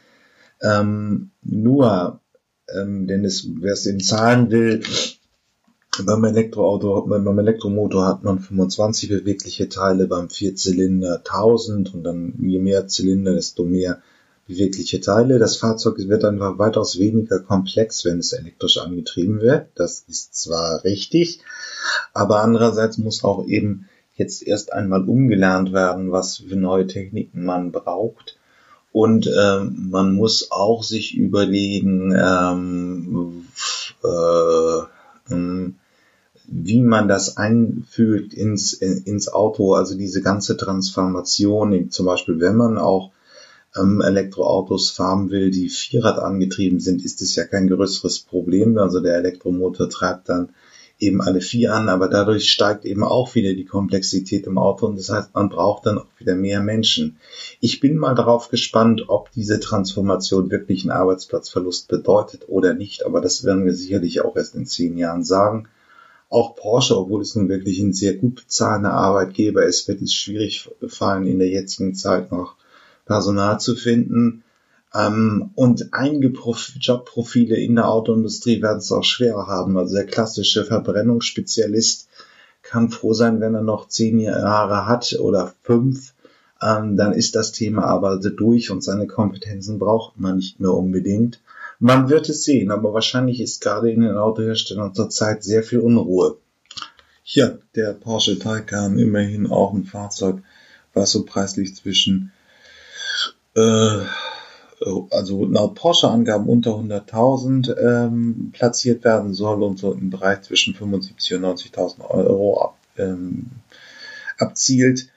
Ähm, 0.62 1.32
nur, 1.44 2.20
ähm, 2.74 3.08
denn 3.08 3.26
es, 3.26 3.48
wer 3.60 3.74
es 3.74 3.86
in 3.86 4.00
Zahlen 4.00 4.52
will, 4.52 4.84
beim 6.06 6.24
Elektroauto, 6.24 7.06
beim 7.08 7.40
Elektromotor 7.40 8.06
hat 8.06 8.24
man 8.24 8.40
25 8.40 9.10
bewegliche 9.10 9.68
Teile, 9.70 10.08
beim 10.08 10.30
Vierzylinder 10.30 11.18
1000 11.18 11.94
und 11.94 12.04
dann 12.04 12.34
je 12.40 12.60
mehr 12.60 12.88
Zylinder, 12.88 13.34
desto 13.34 13.64
mehr 13.64 14.02
bewegliche 14.48 15.02
Teile. 15.02 15.40
Das 15.40 15.58
Fahrzeug 15.58 15.98
wird 15.98 16.24
einfach 16.24 16.58
weitaus 16.58 16.98
weniger 16.98 17.40
komplex, 17.40 18.06
wenn 18.06 18.20
es 18.20 18.34
elektrisch 18.34 18.78
angetrieben 18.78 19.42
wird. 19.42 19.68
Das 19.76 20.06
ist 20.08 20.36
zwar 20.36 20.84
richtig, 20.84 21.42
aber 22.14 22.42
andererseits 22.42 22.98
muss 22.98 23.24
auch 23.24 23.46
eben 23.46 23.88
jetzt 24.16 24.46
erst 24.46 24.74
einmal 24.74 25.08
umgelernt 25.08 25.74
werden, 25.74 26.12
was 26.12 26.38
für 26.38 26.56
neue 26.56 26.88
Techniken 26.88 27.46
man 27.46 27.72
braucht. 27.72 28.38
Und 28.92 29.28
ähm, 29.28 29.90
man 29.92 30.16
muss 30.16 30.50
auch 30.50 30.82
sich 30.82 31.16
überlegen, 31.16 32.16
ähm, 32.18 33.46
äh, 34.04 34.88
wie 36.48 36.82
man 36.82 37.08
das 37.08 37.38
einfügt 37.38 38.34
ins, 38.34 38.74
ins 38.74 39.28
Auto, 39.28 39.74
also 39.74 39.96
diese 39.98 40.22
ganze 40.22 40.56
Transformation, 40.56 41.92
zum 41.92 42.06
Beispiel 42.06 42.40
wenn 42.40 42.56
man 42.56 42.78
auch 42.78 43.12
ähm, 43.80 44.02
Elektroautos 44.02 44.90
fahren 44.90 45.30
will, 45.30 45.52
die 45.52 45.70
Vierrad 45.70 46.20
angetrieben 46.20 46.80
sind, 46.80 47.04
ist 47.04 47.22
es 47.22 47.36
ja 47.36 47.46
kein 47.46 47.68
größeres 47.68 48.20
Problem. 48.20 48.78
Also 48.78 49.00
der 49.00 49.16
Elektromotor 49.16 49.90
treibt 49.90 50.30
dann 50.30 50.50
eben 51.00 51.22
alle 51.22 51.42
vier 51.42 51.74
an, 51.74 51.90
aber 51.90 52.08
dadurch 52.08 52.52
steigt 52.52 52.86
eben 52.86 53.04
auch 53.04 53.36
wieder 53.36 53.54
die 53.54 53.66
Komplexität 53.66 54.48
im 54.48 54.58
Auto 54.58 54.88
und 54.88 54.98
das 54.98 55.10
heißt, 55.10 55.36
man 55.36 55.50
braucht 55.50 55.86
dann 55.86 56.00
auch 56.00 56.08
wieder 56.18 56.36
mehr 56.36 56.62
Menschen. 56.62 57.18
Ich 57.60 57.80
bin 57.80 57.98
mal 57.98 58.16
darauf 58.16 58.50
gespannt, 58.50 59.06
ob 59.08 59.32
diese 59.32 59.60
Transformation 59.60 60.50
wirklich 60.50 60.84
einen 60.84 60.92
Arbeitsplatzverlust 60.92 61.88
bedeutet 61.88 62.46
oder 62.48 62.74
nicht, 62.74 63.06
aber 63.06 63.22
das 63.22 63.44
werden 63.44 63.66
wir 63.66 63.74
sicherlich 63.74 64.22
auch 64.22 64.36
erst 64.36 64.56
in 64.56 64.66
zehn 64.66 64.98
Jahren 64.98 65.24
sagen. 65.24 65.68
Auch 66.30 66.56
Porsche, 66.56 66.98
obwohl 66.98 67.22
es 67.22 67.36
nun 67.36 67.48
wirklich 67.48 67.80
ein 67.80 67.94
sehr 67.94 68.16
gut 68.16 68.36
bezahlender 68.36 68.92
Arbeitgeber 68.92 69.66
ist, 69.66 69.88
wird 69.88 70.02
es 70.02 70.14
schwierig 70.14 70.70
fallen, 70.88 71.28
in 71.28 71.40
der 71.40 71.50
jetzigen 71.50 71.96
Zeit 71.96 72.32
noch 72.32 72.56
Personal 73.08 73.60
zu 73.60 73.76
finden. 73.76 74.44
Ähm, 74.94 75.52
und 75.56 75.94
einige 75.94 76.30
Prof 76.30 76.74
Jobprofile 76.80 77.56
in 77.56 77.76
der 77.76 77.90
Autoindustrie 77.90 78.62
werden 78.62 78.80
es 78.80 78.92
auch 78.92 79.04
schwerer 79.04 79.48
haben. 79.48 79.78
Also 79.78 79.96
der 79.96 80.06
klassische 80.06 80.66
Verbrennungsspezialist 80.66 82.08
kann 82.62 82.90
froh 82.90 83.14
sein, 83.14 83.40
wenn 83.40 83.56
er 83.56 83.64
noch 83.64 83.88
zehn 83.88 84.20
Jahre 84.20 84.86
hat 84.86 85.18
oder 85.20 85.54
fünf. 85.64 86.14
Ähm, 86.62 86.98
dann 86.98 87.14
ist 87.14 87.36
das 87.36 87.52
Thema 87.52 87.86
aber 87.86 88.10
also 88.10 88.30
durch 88.30 88.72
und 88.72 88.84
seine 88.84 89.08
Kompetenzen 89.08 89.80
braucht 89.80 90.20
man 90.20 90.38
nicht 90.38 90.60
mehr 90.60 90.74
unbedingt. 90.74 91.40
Man 91.80 92.10
wird 92.10 92.28
es 92.30 92.44
sehen, 92.44 92.72
aber 92.72 92.94
wahrscheinlich 92.94 93.40
ist 93.40 93.62
gerade 93.62 93.92
in 93.92 94.02
den 94.02 94.18
Autoherstellern 94.18 94.96
zurzeit 94.96 95.44
sehr 95.44 95.62
viel 95.62 95.80
Unruhe. 95.80 96.38
Hier, 97.22 97.60
der 97.76 97.94
Porsche 97.94 98.40
Taycan, 98.40 98.98
immerhin 98.98 99.48
auch 99.48 99.74
ein 99.74 99.84
Fahrzeug, 99.84 100.42
was 100.94 101.12
so 101.12 101.24
preislich 101.24 101.76
zwischen 101.76 102.32
äh, 103.58 104.06
also 105.10 105.46
laut 105.46 105.76
Porsche-Angaben 105.76 106.48
unter 106.48 106.72
100.000 106.72 107.78
ähm, 107.78 108.52
platziert 108.54 109.04
werden 109.04 109.34
soll 109.34 109.64
und 109.64 109.80
so 109.80 109.92
im 109.92 110.12
Bereich 110.12 110.44
zwischen 110.44 110.76
75 110.76 111.34
und 111.34 111.46
90.000 111.46 112.02
Euro 112.10 112.62
ab, 112.62 112.78
ähm, 112.98 113.48
abzielt, 114.38 115.10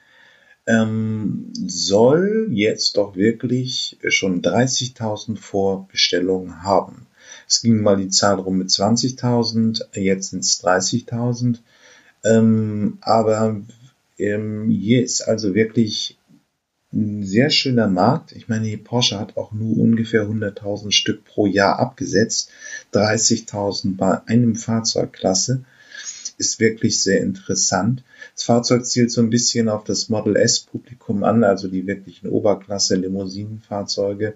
ähm, 0.65 1.51
soll 1.67 2.47
jetzt 2.51 2.97
doch 2.97 3.15
wirklich 3.15 3.97
schon 4.07 4.41
30.000 4.41 5.37
Vorbestellungen 5.37 6.63
haben. 6.63 7.07
Es 7.47 7.61
ging 7.61 7.81
mal 7.81 7.97
die 7.97 8.09
Zahl 8.09 8.39
rum 8.39 8.57
mit 8.57 8.69
20.000, 8.69 9.95
jetzt 9.95 10.31
sind 10.31 10.43
es 10.43 10.63
30.000. 10.63 11.59
Ähm, 12.23 12.97
aber 13.01 13.61
ähm, 14.17 14.69
hier 14.69 15.03
ist 15.03 15.21
also 15.21 15.53
wirklich 15.53 16.17
ein 16.93 17.23
sehr 17.23 17.49
schöner 17.49 17.87
Markt. 17.87 18.33
Ich 18.33 18.47
meine, 18.49 18.77
Porsche 18.77 19.19
hat 19.19 19.37
auch 19.37 19.51
nur 19.51 19.77
ungefähr 19.77 20.27
100.000 20.27 20.91
Stück 20.91 21.23
pro 21.23 21.45
Jahr 21.45 21.79
abgesetzt. 21.79 22.51
30.000 22.93 23.95
bei 23.95 24.21
einem 24.27 24.55
Fahrzeugklasse 24.55 25.63
ist 26.37 26.59
wirklich 26.59 27.01
sehr 27.01 27.21
interessant. 27.21 28.03
Das 28.35 28.43
Fahrzeug 28.43 28.85
zielt 28.85 29.11
so 29.11 29.21
ein 29.21 29.29
bisschen 29.29 29.69
auf 29.69 29.83
das 29.83 30.09
Model 30.09 30.35
S 30.35 30.59
Publikum 30.59 31.23
an, 31.23 31.43
also 31.43 31.67
die 31.67 31.85
wirklichen 31.87 32.29
Oberklasse 32.29 32.95
Limousinenfahrzeuge. 32.95 34.33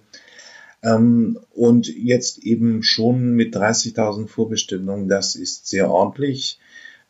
Ähm, 0.84 1.40
und 1.54 1.88
jetzt 1.88 2.44
eben 2.44 2.84
schon 2.84 3.34
mit 3.34 3.56
30.000 3.56 4.28
Vorbestimmungen, 4.28 5.08
das 5.08 5.36
ist 5.36 5.68
sehr 5.68 5.90
ordentlich. 5.90 6.60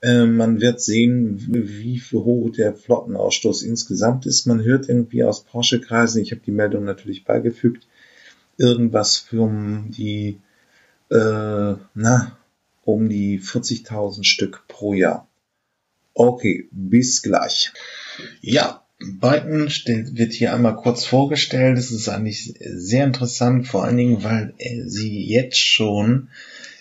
Ähm, 0.02 0.38
man 0.38 0.62
wird 0.62 0.82
sehen, 0.82 1.46
wie 1.50 2.02
hoch 2.12 2.50
der 2.52 2.74
Flottenausstoß 2.74 3.64
insgesamt 3.64 4.26
ist. 4.26 4.46
Man 4.46 4.64
hört 4.64 4.90
irgendwie 4.90 5.24
aus 5.24 5.44
Porsche-Kreisen, 5.44 6.22
ich 6.22 6.32
habe 6.32 6.42
die 6.46 6.52
Meldung 6.52 6.84
natürlich 6.84 7.24
beigefügt, 7.24 7.88
irgendwas 8.58 9.18
für 9.18 9.42
um 9.42 9.92
die, 9.92 10.40
äh, 11.10 11.76
na, 11.94 12.38
um 12.84 13.10
die 13.10 13.40
40.000 13.40 14.24
Stück 14.24 14.64
pro 14.68 14.94
Jahr. 14.94 15.28
Okay, 16.14 16.70
bis 16.72 17.22
gleich. 17.22 17.74
Ja, 18.42 18.86
Biden 19.00 19.68
wird 19.68 20.34
hier 20.34 20.54
einmal 20.54 20.78
kurz 20.78 21.04
vorgestellt. 21.04 21.78
Das 21.78 21.92
ist 21.92 22.08
eigentlich 22.08 22.54
sehr 22.60 23.06
interessant, 23.06 23.68
vor 23.68 23.84
allen 23.84 23.98
Dingen, 23.98 24.24
weil 24.24 24.54
sie 24.86 25.26
jetzt 25.26 25.60
schon 25.60 26.30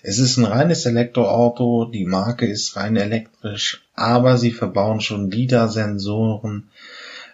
es 0.07 0.19
ist 0.19 0.37
ein 0.37 0.45
reines 0.45 0.85
Elektroauto, 0.85 1.87
die 1.87 2.05
Marke 2.05 2.47
ist 2.47 2.77
rein 2.77 2.97
elektrisch, 2.97 3.89
aber 3.95 4.37
sie 4.37 4.53
verbauen 4.53 5.01
schon 5.01 5.31
LIDAR-Sensoren, 5.31 6.69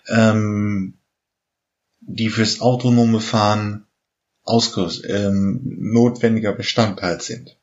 ähm, 0.07 0.95
die 2.01 2.31
fürs 2.31 2.61
autonome 2.61 3.21
Fahren 3.21 3.87
ähm, 5.09 5.61
notwendiger 5.65 6.53
Bestandteil 6.53 7.21
sind. 7.21 7.57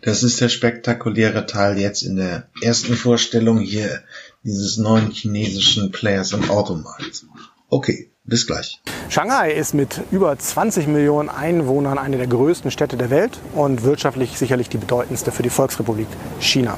Das 0.00 0.24
ist 0.24 0.40
der 0.40 0.48
spektakuläre 0.48 1.46
Teil 1.46 1.78
jetzt 1.78 2.02
in 2.02 2.16
der 2.16 2.48
ersten 2.60 2.96
Vorstellung 2.96 3.60
hier 3.60 4.02
dieses 4.42 4.78
neuen 4.78 5.12
chinesischen 5.12 5.92
Players 5.92 6.32
im 6.32 6.50
Automarkt. 6.50 7.24
Okay, 7.72 8.10
bis 8.24 8.46
gleich. 8.46 8.82
Shanghai 9.08 9.50
ist 9.50 9.72
mit 9.72 10.02
über 10.10 10.38
20 10.38 10.88
Millionen 10.88 11.30
Einwohnern 11.30 11.96
eine 11.96 12.18
der 12.18 12.26
größten 12.26 12.70
Städte 12.70 12.98
der 12.98 13.08
Welt 13.08 13.40
und 13.54 13.82
wirtschaftlich 13.82 14.36
sicherlich 14.36 14.68
die 14.68 14.76
bedeutendste 14.76 15.32
für 15.32 15.42
die 15.42 15.48
Volksrepublik 15.48 16.06
China. 16.38 16.76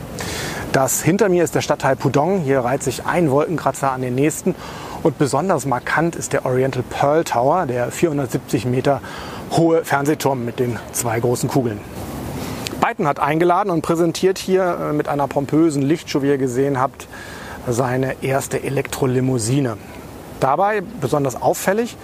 Das 0.70 1.02
hinter 1.02 1.28
mir 1.28 1.42
ist 1.42 1.56
der 1.56 1.62
Stadtteil 1.62 1.96
Pudong. 1.96 2.42
Hier 2.42 2.60
reiht 2.60 2.84
sich 2.84 3.06
ein 3.06 3.28
Wolkenkratzer 3.32 3.90
an 3.90 4.02
den 4.02 4.14
nächsten. 4.14 4.54
Und 5.02 5.18
besonders 5.18 5.66
markant 5.66 6.14
ist 6.14 6.32
der 6.32 6.46
Oriental 6.46 6.84
Pearl 6.88 7.24
Tower, 7.24 7.66
der 7.66 7.90
470 7.90 8.64
Meter 8.64 9.00
hohe 9.50 9.84
Fernsehturm 9.84 10.44
mit 10.44 10.60
den 10.60 10.78
zwei 10.92 11.18
großen 11.18 11.48
Kugeln. 11.48 11.80
Biden 12.80 13.08
hat 13.08 13.18
eingeladen 13.18 13.70
und 13.70 13.82
präsentiert 13.82 14.38
hier 14.38 14.90
äh, 14.90 14.92
mit 14.92 15.08
einer 15.08 15.26
pompösen 15.26 15.82
Lichtshow, 15.82 16.22
wie 16.22 16.28
ihr 16.28 16.38
gesehen 16.38 16.78
habt, 16.78 17.08
seine 17.66 18.22
erste 18.22 18.62
Elektrolimousine. 18.62 19.76
Dabei 20.40 20.82
besonders 21.00 21.40
auffällig 21.40 21.96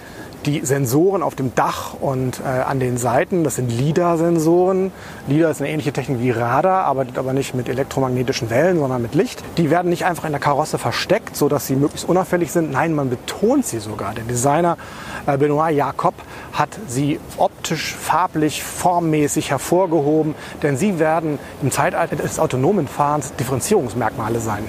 die 0.46 0.64
Sensoren 0.64 1.22
auf 1.22 1.34
dem 1.34 1.54
Dach 1.54 1.94
und 2.00 2.40
äh, 2.40 2.44
an 2.44 2.80
den 2.80 2.96
Seiten, 2.96 3.44
das 3.44 3.56
sind 3.56 3.70
LIDAR-Sensoren. 3.70 4.90
LIDAR 5.28 5.50
ist 5.50 5.60
eine 5.60 5.70
ähnliche 5.70 5.92
Technik 5.92 6.20
wie 6.20 6.30
Radar, 6.30 6.84
arbeitet 6.84 7.18
aber 7.18 7.32
nicht 7.32 7.54
mit 7.54 7.68
elektromagnetischen 7.68 8.48
Wellen, 8.50 8.78
sondern 8.78 9.02
mit 9.02 9.14
Licht. 9.14 9.42
Die 9.58 9.70
werden 9.70 9.90
nicht 9.90 10.04
einfach 10.04 10.24
in 10.24 10.32
der 10.32 10.40
Karosse 10.40 10.78
versteckt, 10.78 11.36
sodass 11.36 11.66
sie 11.66 11.76
möglichst 11.76 12.08
unauffällig 12.08 12.52
sind. 12.52 12.72
Nein, 12.72 12.94
man 12.94 13.10
betont 13.10 13.66
sie 13.66 13.80
sogar. 13.80 14.14
Der 14.14 14.24
Designer 14.24 14.78
äh, 15.26 15.36
Benoit 15.36 15.74
Jacob 15.74 16.14
hat 16.52 16.70
sie 16.88 17.20
optisch, 17.36 17.59
farblich, 17.76 18.62
formmäßig 18.62 19.50
hervorgehoben, 19.50 20.34
denn 20.62 20.76
sie 20.76 20.98
werden 20.98 21.38
im 21.62 21.70
Zeitalter 21.70 22.16
des 22.16 22.38
autonomen 22.38 22.88
Fahrens 22.88 23.34
Differenzierungsmerkmale 23.36 24.40
sein. 24.40 24.64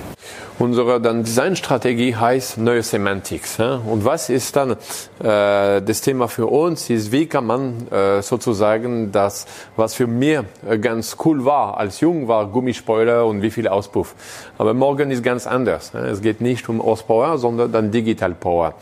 Unsere 0.62 1.02
dann 1.02 1.24
Designstrategie 1.24 2.16
heißt 2.16 2.60
neue 2.60 2.84
Semantics. 2.84 3.58
Und 3.60 4.06
was 4.06 4.30
ist 4.30 4.56
dann 4.56 4.74
äh, 4.74 5.82
das 5.82 6.02
Thema 6.02 6.28
für 6.28 6.46
uns? 6.46 6.88
Ist, 6.92 7.12
wie 7.12 7.26
kann 7.26 7.48
man 7.48 7.88
äh, 7.88 8.22
sozusagen 8.22 9.12
das, 9.12 9.48
was 9.76 9.96
für 9.96 10.06
mir 10.06 10.46
äh, 10.70 10.78
ganz 10.78 11.18
cool 11.26 11.46
war, 11.46 11.78
als 11.78 12.00
jung 12.00 12.28
war, 12.28 12.46
Gummispoiler 12.46 13.26
und 13.26 13.42
wie 13.42 13.50
viel 13.50 13.68
Auspuff. 13.68 14.14
Aber 14.60 14.76
morgen 14.76 15.10
ist 15.10 15.24
ganz 15.24 15.48
anders. 15.48 15.96
Es 15.96 16.22
geht 16.22 16.42
nicht 16.42 16.70
um 16.70 16.80
Horsepower, 16.84 17.40
sondern 17.40 17.72
dann 17.72 17.90
Digital 17.90 18.36
Power. 18.36 18.76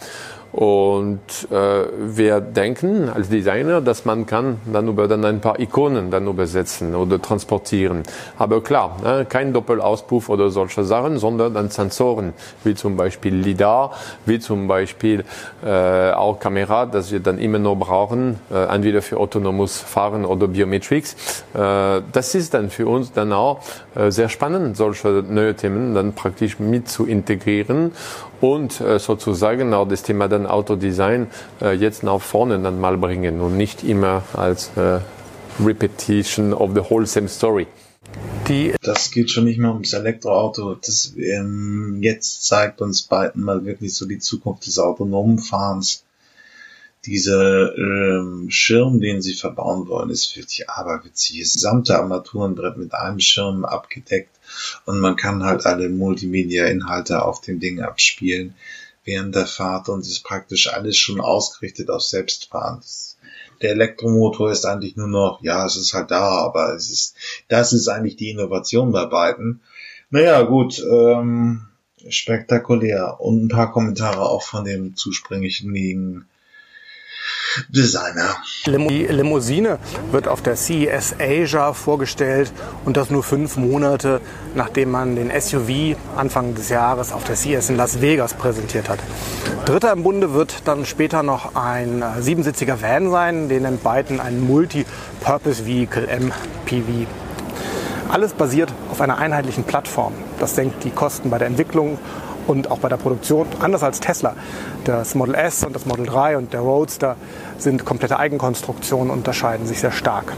Und 0.52 1.20
äh, 1.52 1.86
wir 2.00 2.42
denken 2.42 3.08
als 3.10 3.30
Designer, 3.30 3.82
dass 3.82 4.06
man 4.06 4.26
kann 4.26 4.58
dann 4.72 4.88
über 4.88 5.08
dann 5.08 5.24
ein 5.24 5.42
paar 5.42 5.60
Ikonen 5.60 6.10
dann 6.10 6.28
übersetzen 6.28 6.96
oder 6.96 7.22
transportieren. 7.22 8.04
Aber 8.38 8.64
klar, 8.64 8.98
ne, 9.04 9.26
kein 9.30 9.54
Doppelauspuff 9.54 10.28
oder 10.30 10.50
solche 10.50 10.84
Sachen, 10.84 11.20
sondern 11.20 11.54
dann 11.54 11.70
Sensoren, 11.70 12.34
wie 12.64 12.74
zum 12.74 12.98
Beispiel 12.98 13.36
LIDAR, 13.36 13.92
wie 14.26 14.40
zum 14.40 14.68
Beispiel 14.68 15.24
äh, 15.64 16.12
auch 16.12 16.40
Kamera, 16.40 16.88
das 16.88 17.12
wir 17.12 17.20
dann 17.20 17.38
immer 17.38 17.60
noch 17.60 17.76
brauchen, 17.76 18.40
äh, 18.52 18.66
entweder 18.74 19.04
für 19.04 19.18
autonomes 19.18 19.78
Fahren 19.78 20.26
oder 20.26 20.48
Biometrics. 20.48 21.44
Äh, 21.54 22.02
das 22.12 22.34
ist 22.34 22.56
dann 22.56 22.72
für 22.72 22.88
uns 22.88 23.12
dann 23.12 23.34
auch 23.34 23.60
äh, 23.96 24.10
sehr 24.10 24.30
spannend, 24.30 24.78
solche 24.78 25.24
neue 25.28 25.56
Themen 25.56 25.94
dann 25.94 26.14
praktisch 26.14 26.60
mit 26.60 26.90
zu 26.90 27.06
integrieren 27.06 27.92
und 28.41 28.82
äh, 28.82 28.99
sozusagen 28.99 29.73
auch 29.73 29.88
das 29.88 30.04
Thema 30.04 30.28
dann 30.28 30.45
Autodesign 30.45 31.28
äh, 31.62 31.73
jetzt 31.73 32.04
nach 32.04 32.21
vorne 32.21 32.60
dann 32.60 32.80
mal 32.80 32.97
bringen 32.97 33.41
und 33.41 33.58
nicht 33.58 33.84
immer 33.84 34.23
als 34.34 34.71
äh, 34.78 34.99
Repetition 35.63 36.54
of 36.54 36.71
the 36.73 36.82
whole 36.89 37.06
same 37.06 37.28
story. 37.28 37.67
Die 38.47 38.73
das 38.82 39.12
geht 39.12 39.30
schon 39.30 39.45
nicht 39.45 39.60
mehr 39.60 39.71
ums 39.71 39.93
Elektroauto. 39.93 40.75
Das 40.75 41.13
ähm, 41.17 41.99
jetzt 42.02 42.45
zeigt 42.45 42.82
uns 42.82 43.04
beiden 43.04 43.43
mal 43.43 43.65
wirklich 43.65 43.93
so 43.93 44.06
die 44.06 44.19
Zukunft 44.19 44.65
des 44.65 44.80
autonomen 44.80 45.38
Fahrens. 45.38 46.04
Dieser 47.06 47.78
ähm, 47.78 48.47
Schirm, 48.49 48.99
den 48.99 49.21
sie 49.21 49.34
verbauen 49.34 49.88
wollen, 49.88 50.10
ist 50.10 50.36
wirklich 50.36 50.69
aberwitzig. 50.69 51.39
Das 51.39 51.54
gesamte 51.54 51.97
Armaturenbrett 51.97 52.78
mit 52.78 52.93
einem 52.93 53.19
Schirm 53.19 53.63
abgedeckt 53.63 54.38
und 54.86 55.00
man 55.00 55.15
kann 55.15 55.43
halt 55.43 55.65
alle 55.65 55.89
Multimedia-Inhalte 55.89 57.24
auf 57.24 57.41
dem 57.41 57.60
Ding 57.60 57.82
abspielen 57.82 58.56
während 59.04 59.36
der 59.36 59.48
Fahrt 59.48 59.89
und 59.89 60.02
ist 60.02 60.24
praktisch 60.24 60.72
alles 60.72 60.98
schon 60.98 61.19
ausgerichtet 61.19 61.89
auf 61.89 62.04
Selbstfahren. 62.04 62.82
Der 63.62 63.72
Elektromotor 63.72 64.52
ist 64.52 64.65
eigentlich 64.65 64.95
nur 64.95 65.08
noch, 65.08 65.41
ja, 65.41 65.65
es 65.65 65.76
ist 65.76 65.93
halt 65.93 66.12
da, 66.12 66.30
aber 66.30 66.76
es 66.76 66.89
ist, 66.89 67.15
das 67.48 67.74
ist 67.74 67.88
eigentlich 67.88 68.15
die 68.15 68.30
Innovation 68.30 68.91
bei 68.91 69.06
beiden. 69.06 69.62
Naja, 70.10 70.41
gut, 70.43 70.80
ähm, 70.80 71.67
spektakulär 72.08 73.19
und 73.19 73.45
ein 73.45 73.48
paar 73.50 73.72
Kommentare 73.72 74.22
auch 74.22 74.43
von 74.43 74.63
dem 74.63 74.95
zuspringlichen 74.95 75.72
Designer. 77.70 78.36
Die 78.65 79.08
Limousine 79.08 79.80
wird 80.12 80.28
auf 80.28 80.42
der 80.42 80.56
CES 80.56 81.15
Asia 81.20 81.74
vorgestellt 81.74 82.52
und 82.86 82.98
das 82.98 83.10
nur 83.10 83.24
fünf 83.24 83.58
Monate, 83.58 84.22
nachdem 84.56 84.92
man 84.92 85.15
den 85.15 85.32
SUV 85.39 85.98
Anfang 86.15 86.56
des 86.56 86.70
Jahres 86.70 87.12
auf 87.12 87.24
der 87.24 87.36
CES 87.36 87.70
in 87.70 87.78
Las 87.78 88.02
Vegas 88.02 88.34
präsentiert 88.34 88.89
hat. 88.89 89.00
Dritter 89.65 89.92
im 89.92 90.04
Bunde 90.04 90.34
wird 90.34 90.68
dann 90.68 90.86
später 90.86 91.24
noch 91.24 91.56
ein 91.56 92.04
siebensitziger 92.20 92.82
Van 92.82 93.10
sein, 93.12 93.50
den 93.50 93.63
nennt 93.63 93.84
Byton 93.84 94.20
ein 94.20 94.42
Multi-Purpose 94.42 95.65
Vehicle 95.65 96.08
MPV. 96.08 97.08
Alles 98.10 98.34
basiert 98.34 98.74
auf 98.89 99.02
einer 99.02 99.20
einheitlichen 99.20 99.63
Plattform. 99.63 100.13
Das 100.39 100.56
senkt 100.56 100.84
die 100.84 100.89
Kosten 100.89 101.30
bei 101.30 101.38
der 101.38 101.48
Entwicklung 101.48 102.00
und 102.50 102.72
auch 102.72 102.80
bei 102.80 102.90
der 102.90 102.98
Produktion. 102.98 103.48
Anders 103.60 103.84
als 103.84 104.00
Tesla. 104.00 104.36
Das 104.84 105.16
Model 105.16 105.36
S 105.36 105.64
und 105.64 105.76
das 105.76 105.86
Model 105.86 106.06
3 106.06 106.38
und 106.38 106.52
der 106.52 106.62
Roadster 106.62 107.16
sind 107.58 107.86
komplette 107.86 108.18
Eigenkonstruktionen 108.18 109.12
und 109.12 109.20
unterscheiden 109.20 109.68
sich 109.68 109.80
sehr 109.80 109.92
stark. 109.92 110.34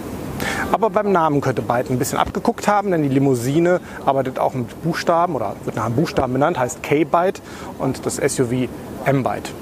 Aber 0.72 0.90
beim 0.90 1.12
Namen 1.12 1.42
könnte 1.42 1.62
Byte 1.62 1.90
ein 1.90 2.00
bisschen 2.00 2.18
abgeguckt 2.18 2.68
haben, 2.68 2.92
denn 2.92 3.04
die 3.04 3.10
Limousine 3.10 3.80
arbeitet 4.06 4.40
auch 4.40 4.54
mit 4.54 4.82
Buchstaben 4.84 5.36
oder 5.36 5.56
wird 5.64 5.76
nach 5.76 5.86
einem 5.86 5.96
Buchstaben 5.96 6.34
benannt, 6.34 6.60
heißt 6.60 6.84
K-Byte 6.84 7.42
und 7.80 8.06
das 8.06 8.18
SUV 8.18 8.68
M-Byte. 9.06 9.54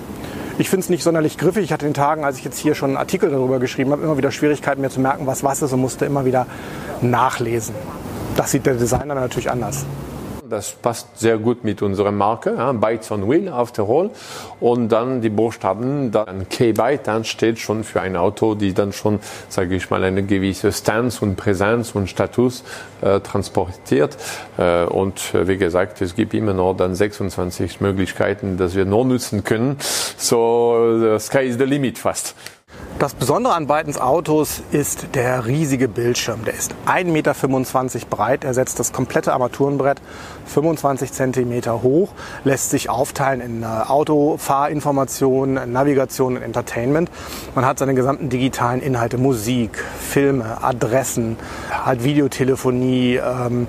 Ich 0.57 0.69
finde 0.69 0.83
es 0.83 0.89
nicht 0.89 1.03
sonderlich 1.03 1.37
griffig. 1.37 1.63
Ich 1.63 1.71
hatte 1.71 1.85
in 1.85 1.91
den 1.91 1.95
Tagen, 1.95 2.25
als 2.25 2.37
ich 2.37 2.43
jetzt 2.43 2.57
hier 2.57 2.75
schon 2.75 2.89
einen 2.89 2.97
Artikel 2.97 3.29
darüber 3.29 3.59
geschrieben 3.59 3.91
habe, 3.91 4.03
immer 4.03 4.17
wieder 4.17 4.31
Schwierigkeiten, 4.31 4.81
mir 4.81 4.89
zu 4.89 4.99
merken, 4.99 5.25
was 5.27 5.43
was 5.43 5.61
ist 5.61 5.71
und 5.71 5.79
musste 5.79 6.05
immer 6.05 6.25
wieder 6.25 6.47
nachlesen. 7.01 7.75
Das 8.35 8.51
sieht 8.51 8.65
der 8.65 8.73
Designer 8.75 9.15
natürlich 9.15 9.49
anders. 9.49 9.85
Das 10.49 10.71
passt 10.71 11.19
sehr 11.19 11.37
gut 11.37 11.63
mit 11.63 11.83
unserer 11.83 12.11
Marke, 12.11 12.55
ja, 12.57 12.71
Bytes 12.71 13.11
on 13.11 13.29
Wheel 13.29 13.49
after 13.49 13.87
all. 13.87 14.09
Und 14.59 14.89
dann 14.89 15.21
die 15.21 15.29
Buchstaben, 15.29 16.11
dann 16.11 16.49
K-Byte, 16.49 17.05
dann 17.05 17.23
steht 17.23 17.59
schon 17.59 17.83
für 17.83 18.01
ein 18.01 18.15
Auto, 18.15 18.55
die 18.55 18.73
dann 18.73 18.91
schon, 18.91 19.19
sage 19.47 19.75
ich 19.75 19.91
mal, 19.91 20.03
eine 20.03 20.23
gewisse 20.23 20.71
Stance 20.71 21.23
und 21.23 21.35
Präsenz 21.35 21.93
und 21.93 22.09
Status 22.09 22.63
äh, 23.01 23.19
transportiert. 23.19 24.17
Äh, 24.57 24.85
und 24.85 25.35
äh, 25.35 25.47
wie 25.47 25.57
gesagt, 25.57 26.01
es 26.01 26.15
gibt 26.15 26.33
immer 26.33 26.53
noch 26.53 26.73
dann 26.73 26.95
26 26.95 27.79
Möglichkeiten, 27.79 28.57
dass 28.57 28.73
wir 28.73 28.85
nur 28.85 29.05
nutzen 29.05 29.43
können. 29.43 29.77
So, 30.17 30.97
the 30.99 31.19
sky 31.19 31.45
is 31.45 31.57
the 31.57 31.65
limit 31.65 31.99
fast. 31.99 32.33
Das 32.99 33.13
Besondere 33.13 33.53
an 33.53 33.65
Bytens 33.65 33.97
Autos 33.97 34.61
ist 34.73 35.15
der 35.15 35.45
riesige 35.45 35.87
Bildschirm. 35.87 36.43
Der 36.43 36.53
ist 36.53 36.75
1,25 36.85 37.93
Meter 37.93 38.05
breit, 38.09 38.43
er 38.43 38.53
setzt 38.53 38.77
das 38.77 38.91
komplette 38.91 39.31
Armaturenbrett 39.31 40.01
25 40.47 41.13
Zentimeter 41.13 41.81
hoch, 41.81 42.11
lässt 42.43 42.71
sich 42.71 42.89
aufteilen 42.89 43.39
in 43.39 43.63
äh, 43.63 43.65
Autofahrinformation, 43.65 45.71
Navigation 45.71 46.35
und 46.35 46.43
Entertainment. 46.43 47.09
Man 47.55 47.65
hat 47.65 47.79
seine 47.79 47.93
gesamten 47.93 48.27
digitalen 48.27 48.81
Inhalte, 48.81 49.17
Musik, 49.17 49.77
Filme, 49.77 50.61
Adressen, 50.61 51.37
halt 51.85 52.03
Videotelefonie, 52.03 53.15
ähm, 53.15 53.67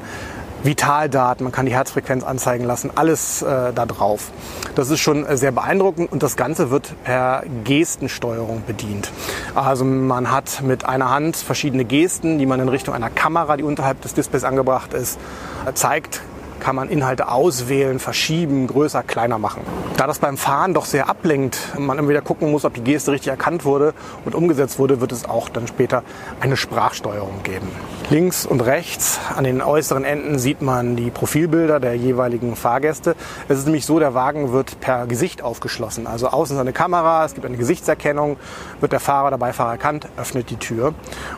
Vitaldaten, 0.63 1.45
man 1.45 1.53
kann 1.53 1.67
die 1.67 1.73
Herzfrequenz 1.73 2.23
anzeigen 2.23 2.65
lassen, 2.65 2.91
alles 2.95 3.43
äh, 3.43 3.73
da 3.73 3.87
drauf. 3.87 4.31
Das 4.75 4.91
ist 4.91 5.01
schon 5.01 5.25
sehr 5.37 5.53
beeindruckend 5.53 6.13
und 6.13 6.23
das 6.23 6.37
Ganze 6.37 6.71
wird 6.71 6.93
per 7.05 7.43
Gestensteuerung 7.65 8.63
bedient. 8.67 9.11
Also 9.55 9.85
man 9.85 10.31
hat 10.31 10.63
mit 10.63 10.85
einer 10.85 11.11
Hand 11.11 11.37
verschiedene 11.37 11.85
Gesten, 11.85 12.39
die 12.39 12.47
man 12.47 12.61
in 12.61 12.69
Richtung 12.69 12.95
einer 12.95 13.11
Kamera, 13.11 13.57
die 13.57 13.63
unterhalb 13.63 14.03
des 14.03 14.15
Displays 14.15 14.45
angebracht 14.45 14.93
ist, 14.93 15.19
zeigt, 15.75 16.21
kann 16.61 16.77
man 16.77 16.89
Inhalte 16.89 17.29
auswählen, 17.29 17.99
verschieben, 17.99 18.67
größer, 18.67 19.03
kleiner 19.03 19.39
machen. 19.39 19.63
Da 19.97 20.07
das 20.07 20.19
beim 20.19 20.37
Fahren 20.37 20.75
doch 20.75 20.85
sehr 20.85 21.09
ablenkt, 21.09 21.59
man 21.79 21.99
immer 21.99 22.09
wieder 22.09 22.23
gucken 22.23 22.51
muss, 22.51 22.65
ob 22.65 22.75
die 22.75 22.83
Geste 22.83 23.13
richtig 23.13 23.31
erkannt 23.31 23.65
wurde 23.65 23.95
und 24.25 24.35
umgesetzt 24.35 24.79
wurde, 24.79 25.01
wird 25.01 25.13
es 25.13 25.25
auch 25.25 25.49
dann 25.49 25.67
später 25.67 26.03
eine 26.41 26.57
Sprachsteuerung 26.57 27.43
geben. 27.43 27.69
Links 28.11 28.45
und 28.45 28.61
rechts 28.61 29.21
an 29.37 29.45
den 29.45 29.63
äußeren 29.63 30.05
Enden 30.05 30.41
sieht 30.41 30.63
man 30.63 30.97
die 30.97 31.11
Profilbilder 31.11 31.79
der 31.79 31.95
jeweiligen 31.95 32.57
Fahrgäste. 32.57 33.15
Es 33.49 33.59
ist 33.59 33.67
nämlich 33.67 33.87
so, 33.87 34.01
der 34.01 34.15
Wagen 34.15 34.53
wird 34.53 34.81
per 34.81 35.07
Gesicht 35.07 35.43
aufgeschlossen. 35.43 36.09
Also 36.09 36.27
außen 36.27 36.57
ist 36.57 36.61
eine 36.61 36.73
Kamera, 36.73 37.25
es 37.25 37.35
gibt 37.35 37.47
eine 37.47 37.57
Gesichtserkennung, 37.57 38.37
wird 38.81 38.91
der 38.91 38.99
Fahrer, 38.99 39.31
der 39.31 39.39
Beifahrer 39.39 39.71
erkannt, 39.71 40.09
öffnet 40.17 40.51
die 40.51 40.57
Tür. 40.57 40.93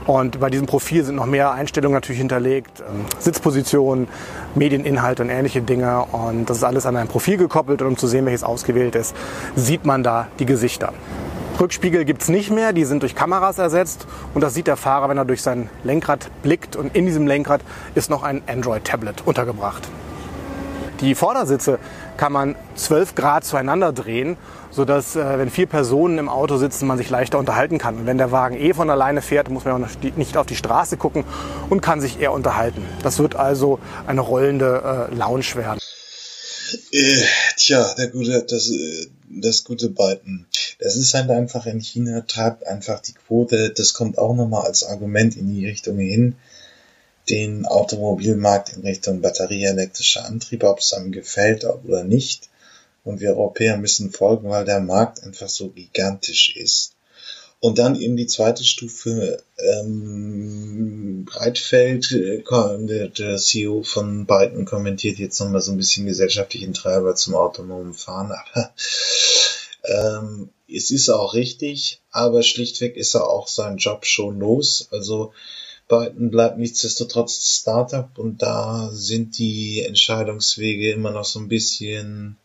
Und 0.07 0.41
bei 0.41 0.49
diesem 0.49 0.67
Profil 0.67 1.05
sind 1.05 1.17
noch 1.17 1.27
mehr 1.27 1.53
Einstellungen 1.53 1.95
natürlich 1.95 2.21
hinterlegt. 2.21 2.81
Ähm, 2.81 3.05
Sitzposition, 3.19 4.09
Medieninhalte 4.55 5.12
und 5.20 5.31
ähnliche 5.31 5.62
Dinge. 5.62 6.05
Und 6.12 6.48
das 6.48 6.59
ist 6.59 6.64
alles 6.64 6.87
an 6.87 6.96
ein 6.96 7.09
Profil 7.09 7.37
gekoppelt 7.37 7.83
und 7.83 7.88
um 7.88 7.96
zu 7.96 8.07
sehen, 8.07 8.27
welches 8.27 8.44
ausgewählt 8.44 8.94
ist, 8.94 9.14
sieht 9.57 9.85
man 9.85 10.03
da 10.03 10.29
die 10.38 10.46
Gesichter. 10.46 10.92
Rückspiegel 11.61 12.05
gibt 12.05 12.22
es 12.22 12.29
nicht 12.29 12.51
mehr, 12.51 12.72
die 12.72 12.85
sind 12.85 13.03
durch 13.03 13.14
Kameras 13.14 13.59
ersetzt 13.59 14.07
und 14.35 14.40
das 14.40 14.55
sieht 14.55 14.66
der 14.66 14.77
Fahrer, 14.77 15.09
wenn 15.09 15.18
er 15.18 15.25
durch 15.25 15.42
sein 15.42 15.68
Lenkrad 15.85 16.31
blickt 16.42 16.77
und 16.77 16.96
in 16.96 17.07
diesem 17.07 17.27
Lenkrad 17.27 17.61
ist 17.94 18.11
noch 18.11 18.22
ein 18.22 18.42
Android-Tablet 18.46 19.27
untergebracht. 19.27 19.88
Die 21.01 21.14
Vordersitze 21.14 21.79
kann 22.16 22.33
man 22.33 22.55
12 22.77 23.14
Grad 23.14 23.44
zueinander 23.44 23.92
drehen, 23.92 24.37
sodass, 24.73 25.17
äh, 25.17 25.39
wenn 25.39 25.51
vier 25.51 25.67
Personen 25.67 26.19
im 26.19 26.29
Auto 26.29 26.57
sitzen, 26.57 26.87
man 26.87 26.99
sich 26.99 27.11
leichter 27.11 27.39
unterhalten 27.39 27.79
kann. 27.79 27.99
Und 27.99 28.07
wenn 28.07 28.19
der 28.19 28.33
Wagen 28.33 28.57
eh 28.57 28.75
von 28.75 28.91
alleine 28.91 29.23
fährt, 29.23 29.49
muss 29.49 29.65
man 29.65 29.87
nicht 30.17 30.37
auf 30.37 30.47
die 30.47 30.57
Straße 30.57 30.97
gucken 30.97 31.25
und 31.71 31.81
kann 31.81 32.01
sich 32.01 32.21
eher 32.21 32.33
unterhalten. 32.33 32.83
Das 33.03 33.19
wird 33.19 33.37
also 33.37 33.79
eine 34.07 34.21
rollende 34.21 35.09
äh, 35.11 35.15
Lounge 35.15 35.55
werden. 35.55 35.79
Äh, 36.91 37.23
tja, 37.57 37.95
der 37.99 38.09
gute, 38.09 38.45
das, 38.49 38.71
äh, 38.71 39.07
das 39.29 39.65
gute 39.65 39.91
Biden. 39.91 40.47
Das 40.79 40.97
ist 40.97 41.15
halt 41.15 41.31
einfach 41.31 41.67
in 41.67 41.81
China 41.81 42.23
treibt 42.23 42.67
einfach 42.67 43.01
die 43.01 43.13
Quote. 43.13 43.71
Das 43.71 43.93
kommt 43.93 44.19
auch 44.19 44.35
nochmal 44.35 44.67
als 44.67 44.85
Argument 44.85 45.37
in 45.37 45.55
die 45.55 45.67
Richtung 45.67 45.99
hin 45.99 46.35
den 47.29 47.67
Automobilmarkt 47.67 48.77
in 48.77 48.83
Richtung 48.83 49.21
batterieelektrischer 49.21 50.25
Antriebe, 50.25 50.69
ob 50.69 50.81
es 50.81 50.93
einem 50.93 51.13
gefällt 51.13 51.65
oder 51.65 52.05
nicht. 52.05 52.49
Und 53.05 53.21
wir 53.21 53.31
Europäer 53.31 53.77
müssen 53.77 54.12
folgen, 54.12 54.49
weil 54.49 54.65
der 54.65 54.81
Markt 54.81 55.23
einfach 55.23 55.49
so 55.49 55.71
gigantisch 55.71 56.57
ist. 56.57 56.95
Und 57.62 57.79
dann 57.79 57.95
eben 57.95 58.17
die 58.17 58.27
zweite 58.27 58.65
Stufe, 58.65 59.41
ähm, 59.57 61.25
Breitfeld, 61.25 62.11
äh, 62.11 62.43
der, 62.43 63.37
CEO 63.37 63.85
von 63.85 64.27
Byton 64.27 64.65
kommentiert 64.65 65.19
jetzt 65.19 65.38
nochmal 65.38 65.61
so 65.61 65.71
ein 65.71 65.77
bisschen 65.77 66.07
gesellschaftlichen 66.07 66.75
Treiber 66.75 67.15
zum 67.15 67.37
autonomen 67.37 67.95
Fahren, 67.95 68.33
aber 68.55 68.75
ähm, 69.85 70.51
es 70.69 70.91
ist 70.91 71.09
auch 71.09 71.35
richtig, 71.35 72.01
aber 72.11 72.43
schlichtweg 72.43 72.97
ist 72.97 73.15
er 73.15 73.29
auch 73.29 73.47
seinen 73.47 73.77
Job 73.77 74.07
schon 74.07 74.41
los. 74.41 74.88
Also 74.91 75.33
Byton 75.87 76.33
bleibt 76.33 76.59
nichtsdestotrotz 76.59 77.61
Startup 77.61 78.19
und 78.19 78.43
da 78.43 78.91
sind 78.93 79.38
die 79.38 79.83
Entscheidungswege 79.83 80.91
immer 80.91 81.12
noch 81.12 81.25
so 81.25 81.38
ein 81.38 81.49
bisschen 81.49 82.38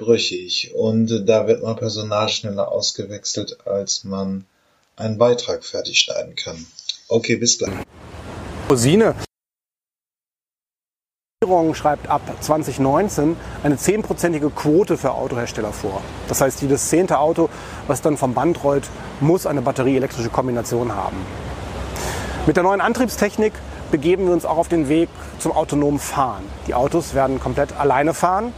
brüchig 0.00 0.72
und 0.74 1.28
da 1.28 1.46
wird 1.46 1.62
man 1.62 1.76
Personal 1.76 2.28
schneller 2.28 2.72
ausgewechselt, 2.72 3.58
als 3.66 4.02
man 4.04 4.46
einen 4.96 5.18
Beitrag 5.18 5.64
fertig 5.64 6.00
schneiden 6.00 6.34
kann. 6.34 6.66
Okay, 7.08 7.36
bis 7.36 7.58
gleich. 7.58 7.74
Rosine 8.68 9.14
schreibt 11.74 12.08
ab 12.08 12.20
2019 12.40 13.34
eine 13.62 13.76
zehnprozentige 13.76 14.50
Quote 14.50 14.96
für 14.96 15.12
Autohersteller 15.12 15.72
vor. 15.72 16.02
Das 16.28 16.40
heißt, 16.40 16.60
jedes 16.62 16.88
zehnte 16.88 17.18
Auto, 17.18 17.48
was 17.86 18.02
dann 18.02 18.16
vom 18.16 18.34
Band 18.34 18.62
rollt, 18.62 18.84
muss 19.20 19.46
eine 19.46 19.62
batterieelektrische 19.62 20.28
Kombination 20.28 20.94
haben. 20.94 21.16
Mit 22.46 22.56
der 22.56 22.62
neuen 22.62 22.80
Antriebstechnik 22.80 23.52
begeben 23.90 24.26
wir 24.26 24.32
uns 24.32 24.44
auch 24.44 24.58
auf 24.58 24.68
den 24.68 24.88
Weg 24.88 25.08
zum 25.38 25.52
autonomen 25.52 25.98
Fahren. 25.98 26.44
Die 26.66 26.74
Autos 26.74 27.14
werden 27.14 27.40
komplett 27.40 27.72
alleine 27.72 28.14
fahren. 28.14 28.52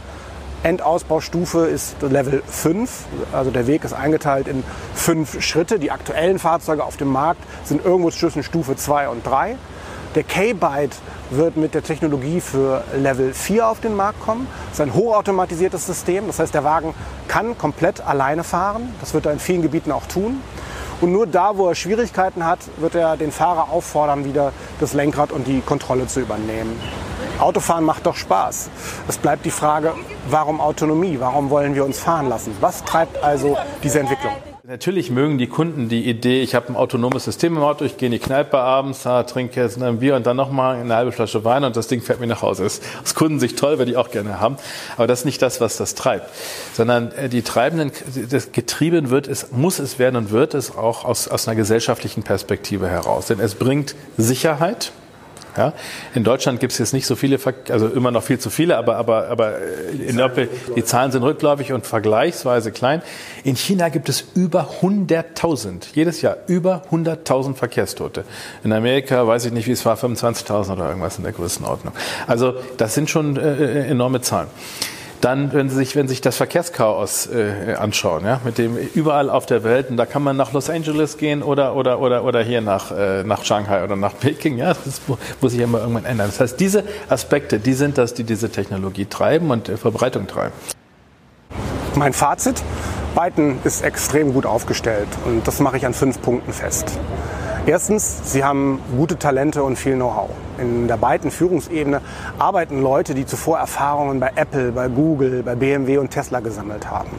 Endausbaustufe 0.63 1.65
ist 1.65 2.01
Level 2.01 2.41
5. 2.47 3.05
Also 3.33 3.51
der 3.51 3.67
Weg 3.67 3.83
ist 3.83 3.93
eingeteilt 3.93 4.47
in 4.47 4.63
fünf 4.95 5.41
Schritte. 5.43 5.77
Die 5.77 5.91
aktuellen 5.91 6.39
Fahrzeuge 6.39 6.85
auf 6.85 6.95
dem 6.95 7.09
Markt 7.09 7.41
sind 7.65 7.83
irgendwo 7.83 8.11
zwischen 8.11 8.43
Stufe 8.43 8.77
2 8.77 9.09
und 9.09 9.27
3. 9.27 9.57
Der 10.15 10.23
K-Byte 10.23 10.95
wird 11.31 11.57
mit 11.57 11.73
der 11.73 11.83
Technologie 11.83 12.39
für 12.39 12.83
Level 12.95 13.33
4 13.33 13.67
auf 13.67 13.81
den 13.81 13.95
Markt 13.95 14.21
kommen. 14.21 14.47
Das 14.69 14.79
ist 14.79 14.81
ein 14.81 14.93
hochautomatisiertes 14.93 15.85
System. 15.85 16.27
Das 16.27 16.39
heißt, 16.39 16.53
der 16.53 16.63
Wagen 16.63 16.93
kann 17.27 17.57
komplett 17.57 17.99
alleine 17.99 18.43
fahren. 18.45 18.93
Das 19.01 19.13
wird 19.13 19.25
er 19.25 19.33
in 19.33 19.39
vielen 19.39 19.63
Gebieten 19.63 19.91
auch 19.91 20.05
tun. 20.05 20.41
Und 21.01 21.11
nur 21.11 21.27
da, 21.27 21.57
wo 21.57 21.67
er 21.67 21.75
Schwierigkeiten 21.75 22.45
hat, 22.45 22.59
wird 22.77 22.95
er 22.95 23.17
den 23.17 23.33
Fahrer 23.33 23.69
auffordern, 23.69 24.23
wieder 24.23 24.53
das 24.79 24.93
Lenkrad 24.93 25.33
und 25.33 25.47
die 25.47 25.59
Kontrolle 25.59 26.07
zu 26.07 26.21
übernehmen. 26.21 26.79
Autofahren 27.39 27.83
macht 27.83 28.05
doch 28.05 28.15
Spaß. 28.15 28.69
Es 29.07 29.17
bleibt 29.17 29.45
die 29.45 29.51
Frage, 29.51 29.93
warum 30.29 30.61
Autonomie? 30.61 31.17
Warum 31.19 31.49
wollen 31.49 31.75
wir 31.75 31.85
uns 31.85 31.99
fahren 31.99 32.29
lassen? 32.29 32.55
Was 32.61 32.83
treibt 32.83 33.23
also 33.23 33.57
diese 33.83 33.99
Entwicklung? 33.99 34.33
Natürlich 34.65 35.11
mögen 35.11 35.37
die 35.37 35.47
Kunden 35.47 35.89
die 35.89 36.07
Idee, 36.07 36.41
ich 36.41 36.55
habe 36.55 36.69
ein 36.69 36.77
autonomes 36.77 37.25
System 37.25 37.57
im 37.57 37.63
Auto, 37.63 37.83
ich 37.83 37.97
gehe 37.97 38.05
in 38.05 38.13
die 38.13 38.19
Kneipe 38.19 38.57
abends, 38.59 39.03
trinke 39.03 39.59
jetzt 39.59 39.83
ein 39.83 39.99
Bier 39.99 40.15
und 40.15 40.25
dann 40.25 40.37
nochmal 40.37 40.77
eine 40.77 40.95
halbe 40.95 41.11
Flasche 41.11 41.43
Wein 41.43 41.65
und 41.65 41.75
das 41.75 41.87
Ding 41.87 42.01
fährt 42.01 42.21
mir 42.21 42.27
nach 42.27 42.41
Hause. 42.41 42.63
Das 42.63 42.75
ist 42.75 42.83
aus 43.03 43.13
Kundensicht 43.13 43.59
toll, 43.59 43.77
würde 43.77 43.91
ich 43.91 43.97
auch 43.97 44.09
gerne 44.09 44.39
haben. 44.39 44.55
Aber 44.95 45.05
das 45.05 45.19
ist 45.19 45.25
nicht 45.25 45.41
das, 45.41 45.59
was 45.59 45.75
das 45.75 45.95
treibt. 45.95 46.29
Sondern 46.73 47.11
äh, 47.11 47.27
die 47.27 47.41
Treibenden, 47.41 47.91
das 48.29 48.53
getrieben 48.53 49.09
wird, 49.09 49.27
es 49.27 49.51
muss 49.51 49.79
es 49.79 49.99
werden 49.99 50.15
und 50.15 50.31
wird 50.31 50.53
es 50.53 50.77
auch 50.77 51.03
aus, 51.03 51.27
aus 51.27 51.45
einer 51.45 51.57
gesellschaftlichen 51.57 52.23
Perspektive 52.23 52.87
heraus. 52.87 53.27
Denn 53.27 53.41
es 53.41 53.55
bringt 53.55 53.95
Sicherheit, 54.15 54.93
ja? 55.57 55.73
In 56.13 56.23
Deutschland 56.23 56.59
gibt 56.59 56.73
es 56.73 56.79
jetzt 56.79 56.93
nicht 56.93 57.05
so 57.05 57.15
viele, 57.15 57.39
also 57.69 57.87
immer 57.87 58.11
noch 58.11 58.23
viel 58.23 58.39
zu 58.39 58.49
viele, 58.49 58.77
aber, 58.77 58.97
aber, 58.97 59.27
aber 59.29 59.57
in 60.07 60.17
der, 60.17 60.29
die 60.29 60.83
Zahlen 60.83 61.11
sind 61.11 61.23
rückläufig 61.23 61.73
und 61.73 61.85
vergleichsweise 61.85 62.71
klein. 62.71 63.01
In 63.43 63.55
China 63.55 63.89
gibt 63.89 64.09
es 64.09 64.25
über 64.35 64.69
100.000, 64.81 65.87
jedes 65.93 66.21
Jahr 66.21 66.37
über 66.47 66.83
100.000 66.91 67.55
Verkehrstote. 67.55 68.23
In 68.63 68.73
Amerika 68.73 69.25
weiß 69.27 69.45
ich 69.45 69.51
nicht, 69.51 69.67
wie 69.67 69.71
es 69.71 69.85
war, 69.85 69.97
25.000 69.97 70.73
oder 70.73 70.87
irgendwas 70.87 71.17
in 71.17 71.23
der 71.23 71.33
Größenordnung. 71.33 71.93
Also 72.27 72.53
das 72.77 72.93
sind 72.93 73.09
schon 73.09 73.37
äh, 73.37 73.83
äh 73.83 73.87
enorme 73.87 74.21
Zahlen. 74.21 74.47
Dann, 75.23 75.53
wenn 75.53 75.69
Sie 75.69 75.77
sich, 75.77 75.95
wenn 75.95 76.09
Sie 76.09 76.15
sich 76.15 76.21
das 76.21 76.35
Verkehrschaos 76.35 77.27
äh, 77.27 77.75
anschauen, 77.75 78.25
ja, 78.25 78.41
mit 78.43 78.57
dem 78.57 78.75
überall 78.75 79.29
auf 79.29 79.45
der 79.45 79.63
Welt, 79.63 79.89
und 79.89 79.95
da 79.95 80.05
kann 80.05 80.21
man 80.21 80.35
nach 80.35 80.51
Los 80.51 80.69
Angeles 80.69 81.17
gehen 81.17 81.41
oder, 81.43 81.77
oder, 81.77 82.01
oder, 82.01 82.25
oder 82.25 82.43
hier 82.43 82.59
nach, 82.59 82.91
äh, 82.91 83.23
nach 83.23 83.45
Shanghai 83.45 83.85
oder 83.85 83.95
nach 83.95 84.19
Peking, 84.19 84.57
ja, 84.57 84.73
das 84.73 84.99
muss 85.39 85.51
sich 85.53 85.61
immer 85.61 85.79
irgendwann 85.79 86.03
ändern. 86.03 86.27
Das 86.27 86.41
heißt, 86.41 86.59
diese 86.59 86.83
Aspekte, 87.07 87.59
die 87.59 87.71
sind 87.71 87.97
das, 87.97 88.13
die 88.13 88.25
diese 88.25 88.49
Technologie 88.49 89.05
treiben 89.05 89.49
und 89.49 89.69
äh, 89.69 89.77
Verbreitung 89.77 90.27
treiben. 90.27 90.53
Mein 91.95 92.11
Fazit, 92.11 92.61
Byton 93.15 93.59
ist 93.63 93.81
extrem 93.81 94.33
gut 94.33 94.45
aufgestellt 94.45 95.07
und 95.23 95.47
das 95.47 95.61
mache 95.61 95.77
ich 95.77 95.85
an 95.85 95.93
fünf 95.93 96.21
Punkten 96.21 96.51
fest. 96.51 96.99
Erstens, 97.65 98.19
sie 98.25 98.43
haben 98.43 98.81
gute 98.97 99.17
Talente 99.17 99.63
und 99.63 99.77
viel 99.77 99.95
Know-how. 99.95 100.29
In 100.57 100.89
der 100.89 100.97
beiden 100.97 101.31
Führungsebene 101.31 102.01
arbeiten 102.37 102.81
Leute, 102.81 103.13
die 103.13 103.25
zuvor 103.25 103.57
Erfahrungen 103.57 104.19
bei 104.19 104.31
Apple, 104.35 104.73
bei 104.73 104.89
Google, 104.89 105.43
bei 105.43 105.55
BMW 105.55 105.97
und 105.97 106.09
Tesla 106.09 106.41
gesammelt 106.41 106.91
haben. 106.91 107.11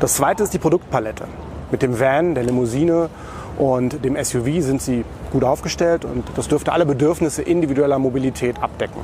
Das 0.00 0.14
zweite 0.14 0.42
ist 0.42 0.52
die 0.52 0.58
Produktpalette. 0.58 1.28
Mit 1.70 1.82
dem 1.82 2.00
Van, 2.00 2.34
der 2.34 2.42
Limousine 2.42 3.08
und 3.56 4.04
dem 4.04 4.16
SUV 4.16 4.62
sind 4.62 4.82
sie 4.82 5.04
gut 5.30 5.44
aufgestellt 5.44 6.04
und 6.04 6.24
das 6.34 6.48
dürfte 6.48 6.72
alle 6.72 6.84
Bedürfnisse 6.84 7.42
individueller 7.42 8.00
Mobilität 8.00 8.60
abdecken. 8.60 9.00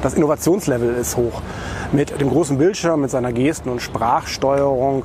Das 0.00 0.14
Innovationslevel 0.14 0.94
ist 0.94 1.18
hoch. 1.18 1.42
Mit 1.92 2.18
dem 2.18 2.30
großen 2.30 2.56
Bildschirm, 2.56 3.02
mit 3.02 3.10
seiner 3.10 3.34
Gesten- 3.34 3.68
und 3.68 3.82
Sprachsteuerung 3.82 5.02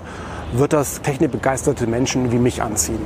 wird 0.53 0.71
das 0.71 1.01
technikbegeisterte 1.01 1.85
Menschen 1.85 2.31
wie 2.31 2.37
mich 2.37 2.61
anziehen. 2.61 3.01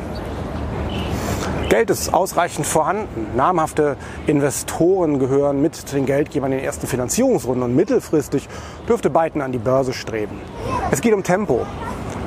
Geld 1.69 1.89
ist 1.89 2.13
ausreichend 2.13 2.65
vorhanden. 2.65 3.35
Namhafte 3.35 3.97
Investoren 4.25 5.19
gehören 5.19 5.61
mit 5.61 5.75
zu 5.75 5.95
den 5.95 6.05
Geldgebern 6.05 6.53
in 6.53 6.59
den 6.59 6.65
ersten 6.65 6.87
Finanzierungsrunden 6.87 7.61
und 7.61 7.75
mittelfristig 7.75 8.47
dürfte 8.87 9.09
Biden 9.09 9.41
an 9.41 9.51
die 9.51 9.57
Börse 9.57 9.91
streben. 9.91 10.39
Es 10.91 11.01
geht 11.01 11.13
um 11.13 11.23
Tempo. 11.23 11.65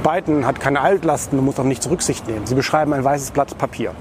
Biden 0.04 0.46
hat 0.46 0.60
keine 0.60 0.82
Altlasten 0.82 1.38
und 1.38 1.46
muss 1.46 1.58
auf 1.58 1.64
nichts 1.64 1.88
Rücksicht 1.88 2.28
nehmen. 2.28 2.44
Sie 2.44 2.54
beschreiben 2.54 2.92
ein 2.92 3.02
weißes 3.02 3.30
Blatt 3.30 3.56
Papier. 3.56 3.92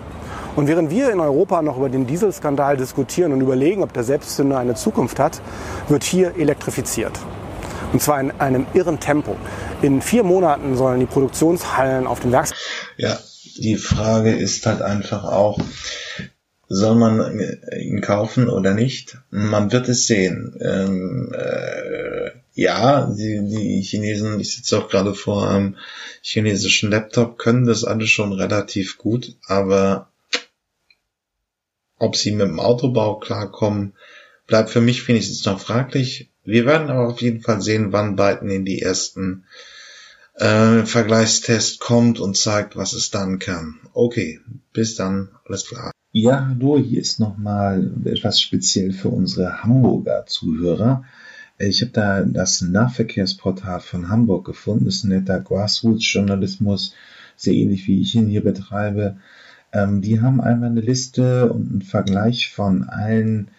Und 0.57 0.67
während 0.67 0.89
wir 0.89 1.09
in 1.09 1.21
Europa 1.21 1.61
noch 1.61 1.77
über 1.77 1.87
den 1.87 2.05
Dieselskandal 2.05 2.75
diskutieren 2.75 3.31
und 3.31 3.39
überlegen, 3.39 3.81
ob 3.81 3.93
der 3.93 4.03
Selbstzünder 4.03 4.57
eine 4.57 4.75
Zukunft 4.75 5.19
hat, 5.19 5.41
wird 5.87 6.03
hier 6.03 6.35
elektrifiziert. 6.37 7.17
Und 7.93 8.01
zwar 8.01 8.19
in 8.19 8.31
einem 8.39 8.65
irren 8.73 8.99
Tempo. 8.99 9.37
In 9.81 10.01
vier 10.01 10.23
Monaten 10.23 10.75
sollen 10.75 10.99
die 10.99 11.05
Produktionshallen 11.05 12.07
auf 12.07 12.19
den 12.19 12.33
Werks... 12.33 12.53
Ja, 12.97 13.17
die 13.59 13.77
Frage 13.77 14.35
ist 14.35 14.65
halt 14.65 14.81
einfach 14.81 15.23
auch, 15.23 15.59
soll 16.67 16.95
man 16.95 17.39
ihn 17.79 18.01
kaufen 18.01 18.47
oder 18.47 18.73
nicht? 18.73 19.17
Man 19.31 19.71
wird 19.71 19.89
es 19.89 20.05
sehen. 20.05 20.55
Ähm, 20.61 21.33
äh, 21.33 22.31
ja, 22.53 23.07
die, 23.07 23.41
die 23.47 23.81
Chinesen, 23.81 24.39
ich 24.39 24.55
sitze 24.55 24.77
auch 24.77 24.89
gerade 24.89 25.15
vor 25.15 25.49
einem 25.49 25.77
chinesischen 26.21 26.91
Laptop, 26.91 27.37
können 27.37 27.65
das 27.65 27.83
alles 27.83 28.09
schon 28.09 28.33
relativ 28.33 28.97
gut, 28.97 29.35
aber 29.47 30.11
ob 31.97 32.15
sie 32.15 32.31
mit 32.31 32.47
dem 32.47 32.59
Autobau 32.59 33.17
klarkommen, 33.19 33.93
bleibt 34.45 34.69
für 34.69 34.81
mich 34.81 35.07
wenigstens 35.07 35.45
noch 35.45 35.59
fraglich. 35.59 36.29
Wir 36.43 36.65
werden 36.65 36.89
aber 36.89 37.07
auf 37.07 37.21
jeden 37.21 37.41
Fall 37.41 37.61
sehen, 37.61 37.91
wann 37.91 38.15
Biden 38.15 38.49
in 38.49 38.65
die 38.65 38.81
ersten 38.81 39.45
äh, 40.39 40.85
Vergleichstest 40.85 41.79
kommt 41.79 42.19
und 42.19 42.37
zeigt, 42.37 42.75
was 42.75 42.93
es 42.93 43.11
dann 43.11 43.39
kann. 43.39 43.79
Okay, 43.93 44.39
bis 44.73 44.95
dann, 44.95 45.29
alles 45.45 45.67
klar. 45.67 45.91
Ja, 46.11 46.47
hallo, 46.47 46.79
hier 46.79 47.01
ist 47.01 47.19
nochmal 47.19 47.91
etwas 48.05 48.41
speziell 48.41 48.93
für 48.93 49.09
unsere 49.09 49.61
Hamburger 49.63 50.25
Zuhörer. 50.25 51.03
Ich 51.59 51.81
habe 51.81 51.91
da 51.91 52.21
das 52.21 52.61
Nahverkehrsportal 52.61 53.81
von 53.81 54.09
Hamburg 54.09 54.45
gefunden. 54.45 54.85
Das 54.85 54.95
ist 54.95 55.03
ein 55.03 55.09
netter 55.09 55.41
Grassroots-Journalismus, 55.41 56.93
sehr 57.35 57.53
ähnlich 57.53 57.85
wie 57.87 58.01
ich 58.01 58.15
ihn 58.15 58.27
hier 58.27 58.43
betreibe. 58.43 59.17
Ähm, 59.73 60.01
die 60.01 60.21
haben 60.21 60.41
einmal 60.41 60.69
eine 60.69 60.81
Liste 60.81 61.51
und 61.51 61.69
einen 61.69 61.81
Vergleich 61.81 62.49
von 62.49 62.85
allen 62.85 63.49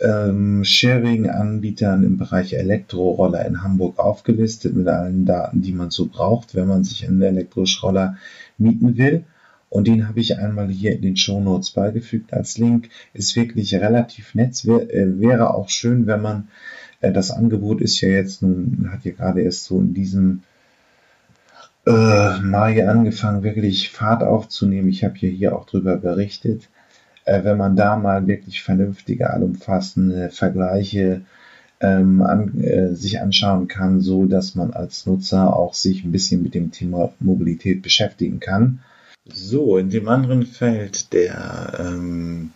ähm, 0.00 0.64
Sharing-Anbietern 0.64 2.04
im 2.04 2.16
Bereich 2.16 2.54
Elektroroller 2.54 3.44
in 3.46 3.62
Hamburg 3.62 3.98
aufgelistet 3.98 4.74
mit 4.74 4.88
allen 4.88 5.26
Daten, 5.26 5.62
die 5.62 5.72
man 5.72 5.90
so 5.90 6.06
braucht, 6.06 6.54
wenn 6.54 6.68
man 6.68 6.84
sich 6.84 7.06
einen 7.06 7.22
Elektroschroller 7.22 8.16
mieten 8.58 8.96
will. 8.96 9.24
Und 9.68 9.86
den 9.86 10.08
habe 10.08 10.20
ich 10.20 10.38
einmal 10.38 10.68
hier 10.68 10.92
in 10.92 11.02
den 11.02 11.16
Show 11.16 11.40
Notes 11.40 11.70
beigefügt 11.70 12.32
als 12.32 12.58
Link. 12.58 12.88
Ist 13.12 13.36
wirklich 13.36 13.74
relativ 13.74 14.34
nett. 14.34 14.64
Äh, 14.64 15.20
wäre 15.20 15.54
auch 15.54 15.68
schön, 15.68 16.06
wenn 16.06 16.22
man 16.22 16.48
äh, 17.00 17.12
das 17.12 17.30
Angebot 17.30 17.80
ist 17.80 18.00
ja 18.00 18.08
jetzt 18.08 18.42
nun, 18.42 18.88
hat 18.90 19.04
ja 19.04 19.12
gerade 19.12 19.42
erst 19.42 19.64
so 19.64 19.78
in 19.78 19.94
diesem 19.94 20.42
äh, 21.86 22.40
Mai 22.40 22.88
angefangen, 22.88 23.42
wirklich 23.42 23.90
Fahrt 23.90 24.22
aufzunehmen. 24.22 24.88
Ich 24.88 25.04
habe 25.04 25.14
ja 25.18 25.28
hier 25.28 25.56
auch 25.56 25.66
drüber 25.66 25.96
berichtet 25.96 26.68
äh, 27.24 27.44
wenn 27.44 27.56
man 27.56 27.76
da 27.76 27.96
mal 27.96 28.26
wirklich 28.26 28.62
vernünftige, 28.62 29.30
allumfassende 29.30 30.30
Vergleiche 30.30 31.22
ähm, 31.80 32.22
an, 32.22 32.60
äh, 32.60 32.94
sich 32.94 33.20
anschauen 33.20 33.68
kann, 33.68 34.00
so 34.00 34.26
dass 34.26 34.54
man 34.54 34.72
als 34.72 35.06
Nutzer 35.06 35.56
auch 35.56 35.74
sich 35.74 36.04
ein 36.04 36.12
bisschen 36.12 36.42
mit 36.42 36.54
dem 36.54 36.70
Thema 36.70 37.12
Mobilität 37.20 37.82
beschäftigen 37.82 38.40
kann. 38.40 38.80
So, 39.32 39.78
in 39.78 39.90
dem 39.90 40.08
anderen 40.08 40.46
Feld 40.46 41.12
der 41.12 41.78
ähm, 41.78 42.52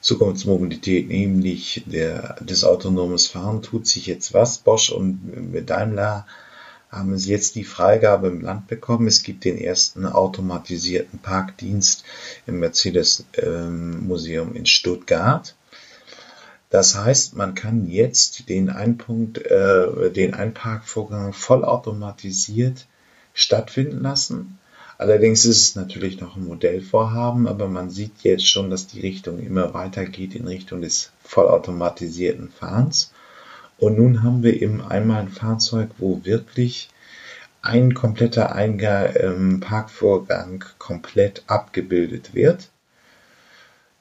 Zukunftsmobilität, 0.00 1.08
nämlich 1.08 1.84
der, 1.86 2.36
des 2.40 2.64
autonomes 2.64 3.26
Fahren, 3.26 3.62
tut 3.62 3.86
sich 3.86 4.06
jetzt 4.06 4.34
was. 4.34 4.58
Bosch 4.58 4.90
und 4.90 5.20
Daimler 5.66 6.26
haben 6.94 7.18
sie 7.18 7.30
jetzt 7.30 7.54
die 7.56 7.64
Freigabe 7.64 8.28
im 8.28 8.40
Land 8.40 8.68
bekommen. 8.68 9.06
Es 9.06 9.22
gibt 9.22 9.44
den 9.44 9.58
ersten 9.58 10.06
automatisierten 10.06 11.18
Parkdienst 11.18 12.04
im 12.46 12.60
Mercedes 12.60 13.24
ähm, 13.36 14.06
Museum 14.06 14.54
in 14.54 14.66
Stuttgart. 14.66 15.54
Das 16.70 16.96
heißt, 16.96 17.36
man 17.36 17.54
kann 17.54 17.86
jetzt 17.86 18.48
den, 18.48 18.68
Einpunkt, 18.70 19.38
äh, 19.38 20.10
den 20.10 20.34
Einparkvorgang 20.34 21.32
vollautomatisiert 21.32 22.86
stattfinden 23.32 24.00
lassen. 24.00 24.58
Allerdings 24.96 25.44
ist 25.44 25.60
es 25.60 25.74
natürlich 25.76 26.20
noch 26.20 26.36
ein 26.36 26.44
Modellvorhaben, 26.44 27.48
aber 27.48 27.68
man 27.68 27.90
sieht 27.90 28.22
jetzt 28.22 28.48
schon, 28.48 28.70
dass 28.70 28.86
die 28.86 29.00
Richtung 29.00 29.40
immer 29.40 29.74
weiter 29.74 30.04
geht 30.04 30.34
in 30.34 30.46
Richtung 30.46 30.82
des 30.82 31.10
vollautomatisierten 31.22 32.50
Fahrens. 32.50 33.12
Und 33.78 33.98
nun 33.98 34.22
haben 34.22 34.42
wir 34.42 34.60
eben 34.60 34.82
einmal 34.82 35.22
ein 35.22 35.28
Fahrzeug, 35.28 35.90
wo 35.98 36.24
wirklich 36.24 36.90
ein 37.62 37.94
kompletter 37.94 38.54
Eingang, 38.54 39.14
ähm, 39.16 39.60
Parkvorgang 39.60 40.64
komplett 40.78 41.42
abgebildet 41.46 42.34
wird. 42.34 42.70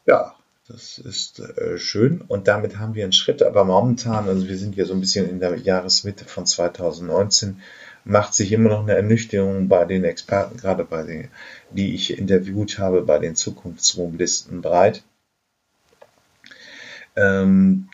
Ja, 0.06 0.36
Das 0.68 0.98
ist 0.98 1.40
äh, 1.40 1.78
schön 1.78 2.22
und 2.22 2.48
damit 2.48 2.78
haben 2.80 2.96
wir 2.96 3.04
einen 3.04 3.12
Schritt, 3.14 3.44
aber 3.44 3.66
momentan, 3.66 4.28
also 4.30 4.48
wir 4.48 4.58
sind 4.58 4.76
ja 4.76 4.86
so 4.86 4.94
ein 4.94 5.02
bisschen 5.02 5.30
in 5.30 5.40
der 5.40 5.58
Jahresmitte 5.58 6.26
von 6.26 6.46
2019, 6.46 7.62
macht 8.06 8.34
sich 8.34 8.52
immer 8.52 8.70
noch 8.70 8.84
eine 8.84 8.96
Ernüchterung 8.96 9.68
bei 9.68 9.86
den 9.86 10.04
Experten, 10.06 10.58
gerade 10.58 10.86
bei 10.86 11.04
den, 11.04 11.30
die 11.72 11.94
ich 11.96 12.18
interviewt 12.18 12.80
habe, 12.80 13.02
bei 13.02 13.20
den 13.20 13.36
Zukunftsmobilisten 13.36 14.62
breit. 14.62 15.04
Ähm, 17.16 17.90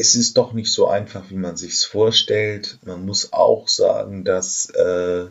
es 0.00 0.14
ist 0.14 0.38
doch 0.38 0.54
nicht 0.54 0.72
so 0.72 0.88
einfach, 0.88 1.28
wie 1.28 1.36
man 1.36 1.58
sich 1.58 1.78
vorstellt. 1.84 2.78
Man 2.84 3.04
muss 3.04 3.34
auch 3.34 3.68
sagen, 3.68 4.24
dass, 4.24 4.70
äh, 4.70 5.26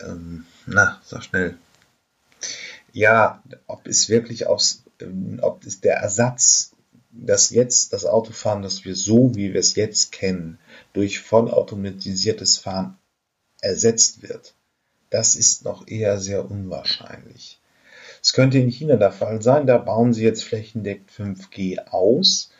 ähm, 0.00 0.46
na, 0.66 1.00
sag 1.04 1.22
schnell, 1.22 1.56
ja, 2.92 3.40
ob 3.68 3.86
es 3.86 4.08
wirklich 4.08 4.48
aus, 4.48 4.82
ähm, 5.00 5.38
ob 5.42 5.64
es 5.64 5.80
der 5.80 5.98
Ersatz, 5.98 6.72
dass 7.12 7.50
jetzt 7.50 7.92
das 7.92 8.04
Autofahren, 8.04 8.62
das 8.62 8.84
wir 8.84 8.96
so, 8.96 9.36
wie 9.36 9.52
wir 9.52 9.60
es 9.60 9.76
jetzt 9.76 10.10
kennen, 10.10 10.58
durch 10.92 11.20
vollautomatisiertes 11.20 12.58
Fahren 12.58 12.98
ersetzt 13.60 14.28
wird, 14.28 14.54
das 15.10 15.36
ist 15.36 15.64
noch 15.64 15.86
eher 15.86 16.18
sehr 16.18 16.50
unwahrscheinlich. 16.50 17.60
Es 18.20 18.32
könnte 18.32 18.58
in 18.58 18.70
China 18.70 18.96
der 18.96 19.12
Fall 19.12 19.40
sein, 19.40 19.68
da 19.68 19.78
bauen 19.78 20.12
sie 20.12 20.24
jetzt 20.24 20.42
flächendeckend 20.42 21.12
5G 21.12 21.86
aus 21.86 22.50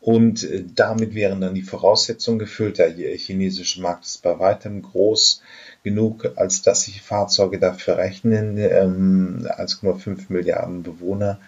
und 0.00 0.44
äh, 0.44 0.64
damit 0.74 1.14
wären 1.14 1.40
dann 1.40 1.54
die 1.54 1.62
Voraussetzungen 1.62 2.38
gefüllt. 2.38 2.78
Der 2.78 2.90
chinesische 2.90 3.82
Markt 3.82 4.04
ist 4.04 4.22
bei 4.22 4.38
weitem 4.38 4.82
groß 4.82 5.42
genug, 5.82 6.32
als 6.36 6.62
dass 6.62 6.82
sich 6.82 7.02
Fahrzeuge 7.02 7.58
dafür 7.58 7.98
rechnen, 7.98 8.58
1,5 8.58 10.06
ähm, 10.06 10.26
Milliarden 10.28 10.82
Bewohner, 10.82 11.38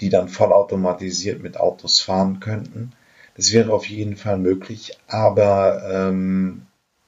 die 0.00 0.08
dann 0.08 0.28
vollautomatisiert 0.28 1.42
mit 1.42 1.58
Autos 1.58 2.00
fahren 2.00 2.40
könnten. 2.40 2.92
Das 3.36 3.52
wäre 3.52 3.72
auf 3.72 3.86
jeden 3.86 4.16
Fall 4.16 4.38
möglich, 4.38 4.98
aber 5.08 5.82
ähm, 5.90 6.62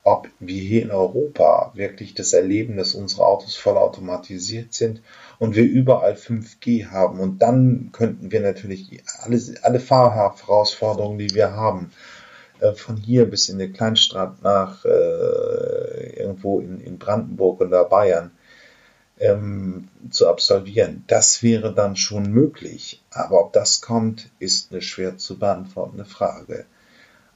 ob 0.09 0.29
wir 0.41 0.61
hier 0.61 0.83
in 0.83 0.91
Europa 0.91 1.73
wirklich 1.75 2.15
das 2.15 2.33
erleben, 2.33 2.77
dass 2.77 2.95
unsere 2.95 3.27
Autos 3.27 3.57
vollautomatisiert 3.57 4.73
sind 4.73 5.03
und 5.39 5.55
wir 5.55 5.65
überall 5.65 6.15
5G 6.15 6.87
haben 6.91 7.21
und 7.21 7.43
dann 7.43 7.91
könnten 7.93 8.33
wir 8.33 8.41
natürlich 8.41 9.03
alle, 9.21 9.41
alle 9.63 9.81
Fahrherausforderungen, 9.81 11.19
die 11.19 11.35
wir 11.35 11.53
haben, 11.53 11.93
äh, 12.61 12.73
von 12.73 12.97
hier 12.97 13.29
bis 13.29 13.49
in 13.49 13.59
die 13.59 13.71
Kleinstadt 13.71 14.43
nach 14.43 14.85
äh, 14.85 16.21
irgendwo 16.21 16.61
in, 16.61 16.81
in 16.81 16.99
Brandenburg 16.99 17.61
oder 17.61 17.85
Bayern 17.85 18.31
ähm, 19.19 19.89
zu 20.11 20.29
absolvieren. 20.29 21.05
Das 21.07 21.43
wäre 21.43 21.75
dann 21.75 21.97
schon 21.97 22.31
möglich. 22.31 23.03
Aber 23.11 23.45
ob 23.45 23.53
das 23.53 23.81
kommt, 23.81 24.31
ist 24.39 24.73
eine 24.73 24.81
schwer 24.81 25.19
zu 25.19 25.39
beantwortende 25.39 26.05
Frage. 26.05 26.67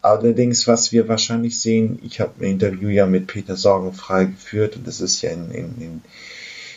Allerdings, 0.02 0.66
was 0.66 0.90
wir 0.90 1.06
wahrscheinlich 1.06 1.60
sehen, 1.60 2.00
ich 2.02 2.18
habe 2.18 2.32
ein 2.40 2.50
Interview 2.50 2.88
ja 2.88 3.06
mit 3.06 3.28
Peter 3.28 3.56
Sorgenfrei 3.56 4.24
geführt 4.24 4.76
und 4.76 4.84
das 4.84 5.00
ist 5.00 5.22
ja 5.22 5.30
in, 5.30 5.52
in, 5.52 5.80
in, 5.80 6.02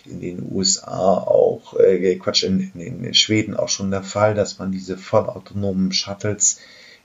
in 0.06 0.22
den 0.22 0.52
USA 0.52 1.18
auch, 1.18 1.76
äh, 1.80 2.16
Quatsch, 2.18 2.44
in, 2.44 2.72
in 2.76 3.14
Schweden 3.16 3.56
auch 3.56 3.70
schon 3.70 3.90
der 3.90 4.04
Fall, 4.04 4.36
dass 4.36 4.60
man 4.60 4.72
diese 4.72 4.96
vollautonomen 4.96 5.92
Shuttles 5.92 6.60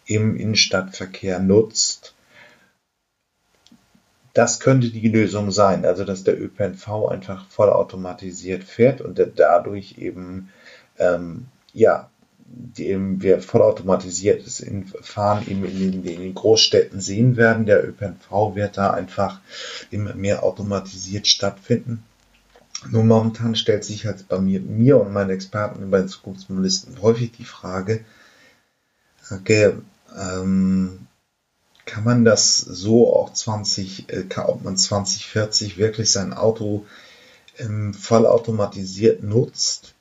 im 0.04 0.36
Innenstadtverkehr 0.36 1.38
nutzt. 1.38 2.14
Das 4.34 4.60
könnte 4.60 4.90
die 4.90 5.08
Lösung 5.08 5.50
sein, 5.50 5.86
also 5.86 6.04
dass 6.04 6.22
der 6.22 6.38
ÖPNV 6.38 7.08
einfach 7.08 7.46
vollautomatisiert 7.48 8.62
fährt 8.62 9.00
und 9.00 9.18
dadurch 9.36 9.96
eben 9.96 10.50
ähm, 10.98 11.46
ja 11.72 12.10
dem 12.52 13.22
wir 13.22 13.40
vollautomatisiertes 13.40 14.64
Fahren 15.02 15.46
eben 15.46 15.64
in 15.64 16.02
den, 16.02 16.34
Großstädten 16.34 17.00
sehen 17.00 17.36
werden. 17.36 17.64
Der 17.64 17.86
ÖPNV 17.86 18.54
wird 18.54 18.76
da 18.76 18.90
einfach 18.90 19.40
immer 19.90 20.14
mehr 20.14 20.42
automatisiert 20.42 21.28
stattfinden. 21.28 22.02
Nur 22.88 23.04
momentan 23.04 23.54
stellt 23.54 23.84
sich 23.84 24.06
halt 24.06 24.26
bei 24.28 24.40
mir, 24.40 24.60
mir 24.60 25.00
und 25.00 25.12
meinen 25.12 25.30
Experten 25.30 25.90
bei 25.90 25.98
den 25.98 26.08
Zukunftsmobilisten 26.08 27.00
häufig 27.02 27.32
die 27.32 27.44
Frage, 27.44 28.04
okay, 29.30 29.74
ähm, 30.18 31.06
kann 31.84 32.04
man 32.04 32.24
das 32.24 32.58
so 32.58 33.14
auch 33.14 33.32
20, 33.32 34.08
äh, 34.08 34.24
ob 34.38 34.64
man 34.64 34.76
2040 34.76 35.78
wirklich 35.78 36.10
sein 36.10 36.32
Auto 36.32 36.86
ähm, 37.58 37.94
vollautomatisiert 37.94 39.22
nutzt, 39.22 39.94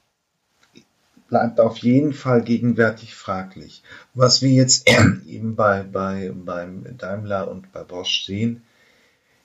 bleibt 1.30 1.60
auf 1.60 1.78
jeden 1.78 2.14
Fall 2.14 2.42
gegenwärtig 2.42 3.16
fraglich. 3.16 3.84
Was 4.14 4.42
wir 4.42 4.50
jetzt 4.50 4.90
eben 5.28 5.56
bei, 5.56 5.84
bei, 5.84 6.32
beim 6.34 6.98
Daimler 6.98 7.50
und 7.50 7.72
bei 7.72 7.84
Bosch 7.84 8.26
sehen, 8.26 8.64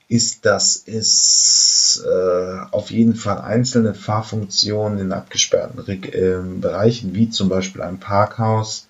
ist, 0.09 0.45
dass 0.45 0.83
es 0.87 2.05
äh, 2.07 2.59
auf 2.71 2.91
jeden 2.91 3.15
Fall 3.15 3.39
einzelne 3.39 3.95
Fahrfunktionen 3.95 4.99
in 4.99 5.13
abgesperrten 5.13 5.87
äh, 5.89 6.61
Bereichen, 6.61 7.15
wie 7.15 7.31
zum 7.31 7.49
Beispiel 7.49 7.83
ein 7.83 7.99
Parkhaus, 7.99 8.89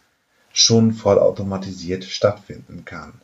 schon 0.52 0.92
vollautomatisiert 0.92 2.04
stattfinden 2.04 2.85
kann. 2.85 3.14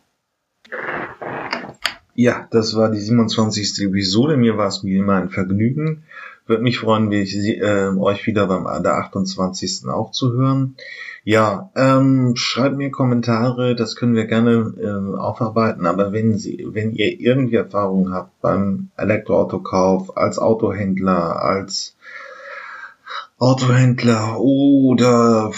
Ja, 2.14 2.48
das 2.50 2.74
war 2.74 2.90
die 2.90 3.00
27. 3.00 3.86
Episode. 3.86 4.36
Mir 4.36 4.56
war 4.56 4.68
es 4.68 4.84
wie 4.84 4.96
immer 4.96 5.14
ein 5.14 5.30
Vergnügen. 5.30 6.04
Würde 6.50 6.64
mich 6.64 6.80
freuen, 6.80 7.12
wie 7.12 7.20
ich 7.20 7.36
äh, 7.36 7.90
euch 7.96 8.26
wieder 8.26 8.48
beim 8.48 8.82
der 8.82 8.96
28. 8.96 9.88
auch 9.88 10.10
zu 10.10 10.32
hören. 10.32 10.74
Ja, 11.22 11.70
ähm, 11.76 12.32
schreibt 12.34 12.76
mir 12.76 12.90
Kommentare, 12.90 13.76
das 13.76 13.94
können 13.94 14.16
wir 14.16 14.24
gerne 14.24 14.74
äh, 14.76 15.16
aufarbeiten, 15.16 15.86
aber 15.86 16.12
wenn 16.12 16.38
Sie, 16.38 16.66
wenn 16.72 16.90
ihr 16.90 17.20
irgendwie 17.20 17.54
Erfahrungen 17.54 18.12
habt 18.12 18.40
beim 18.40 18.88
Elektroautokauf, 18.96 20.16
als 20.16 20.40
Autohändler, 20.40 21.40
als 21.40 21.94
Autohändler 23.38 24.40
oder 24.40 25.52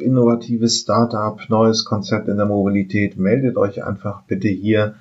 innovatives 0.00 0.80
Startup, 0.80 1.38
neues 1.48 1.84
Konzept 1.84 2.26
in 2.26 2.38
der 2.38 2.46
Mobilität, 2.46 3.18
meldet 3.18 3.56
euch 3.56 3.84
einfach 3.84 4.22
bitte 4.22 4.48
hier. 4.48 4.96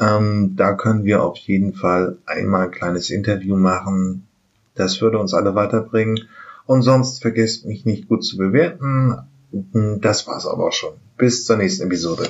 Ähm, 0.00 0.54
da 0.56 0.74
können 0.74 1.04
wir 1.04 1.22
auf 1.22 1.36
jeden 1.36 1.74
Fall 1.74 2.18
einmal 2.26 2.66
ein 2.66 2.70
kleines 2.70 3.10
Interview 3.10 3.56
machen. 3.56 4.26
Das 4.74 5.00
würde 5.00 5.18
uns 5.18 5.34
alle 5.34 5.54
weiterbringen. 5.54 6.28
Und 6.66 6.82
sonst 6.82 7.20
vergesst 7.20 7.66
mich 7.66 7.84
nicht 7.84 8.08
gut 8.08 8.24
zu 8.24 8.36
bewerten. 8.36 9.16
Das 9.52 10.26
war's 10.26 10.46
aber 10.46 10.72
schon. 10.72 10.94
Bis 11.16 11.44
zur 11.44 11.56
nächsten 11.56 11.84
Episode. 11.84 12.28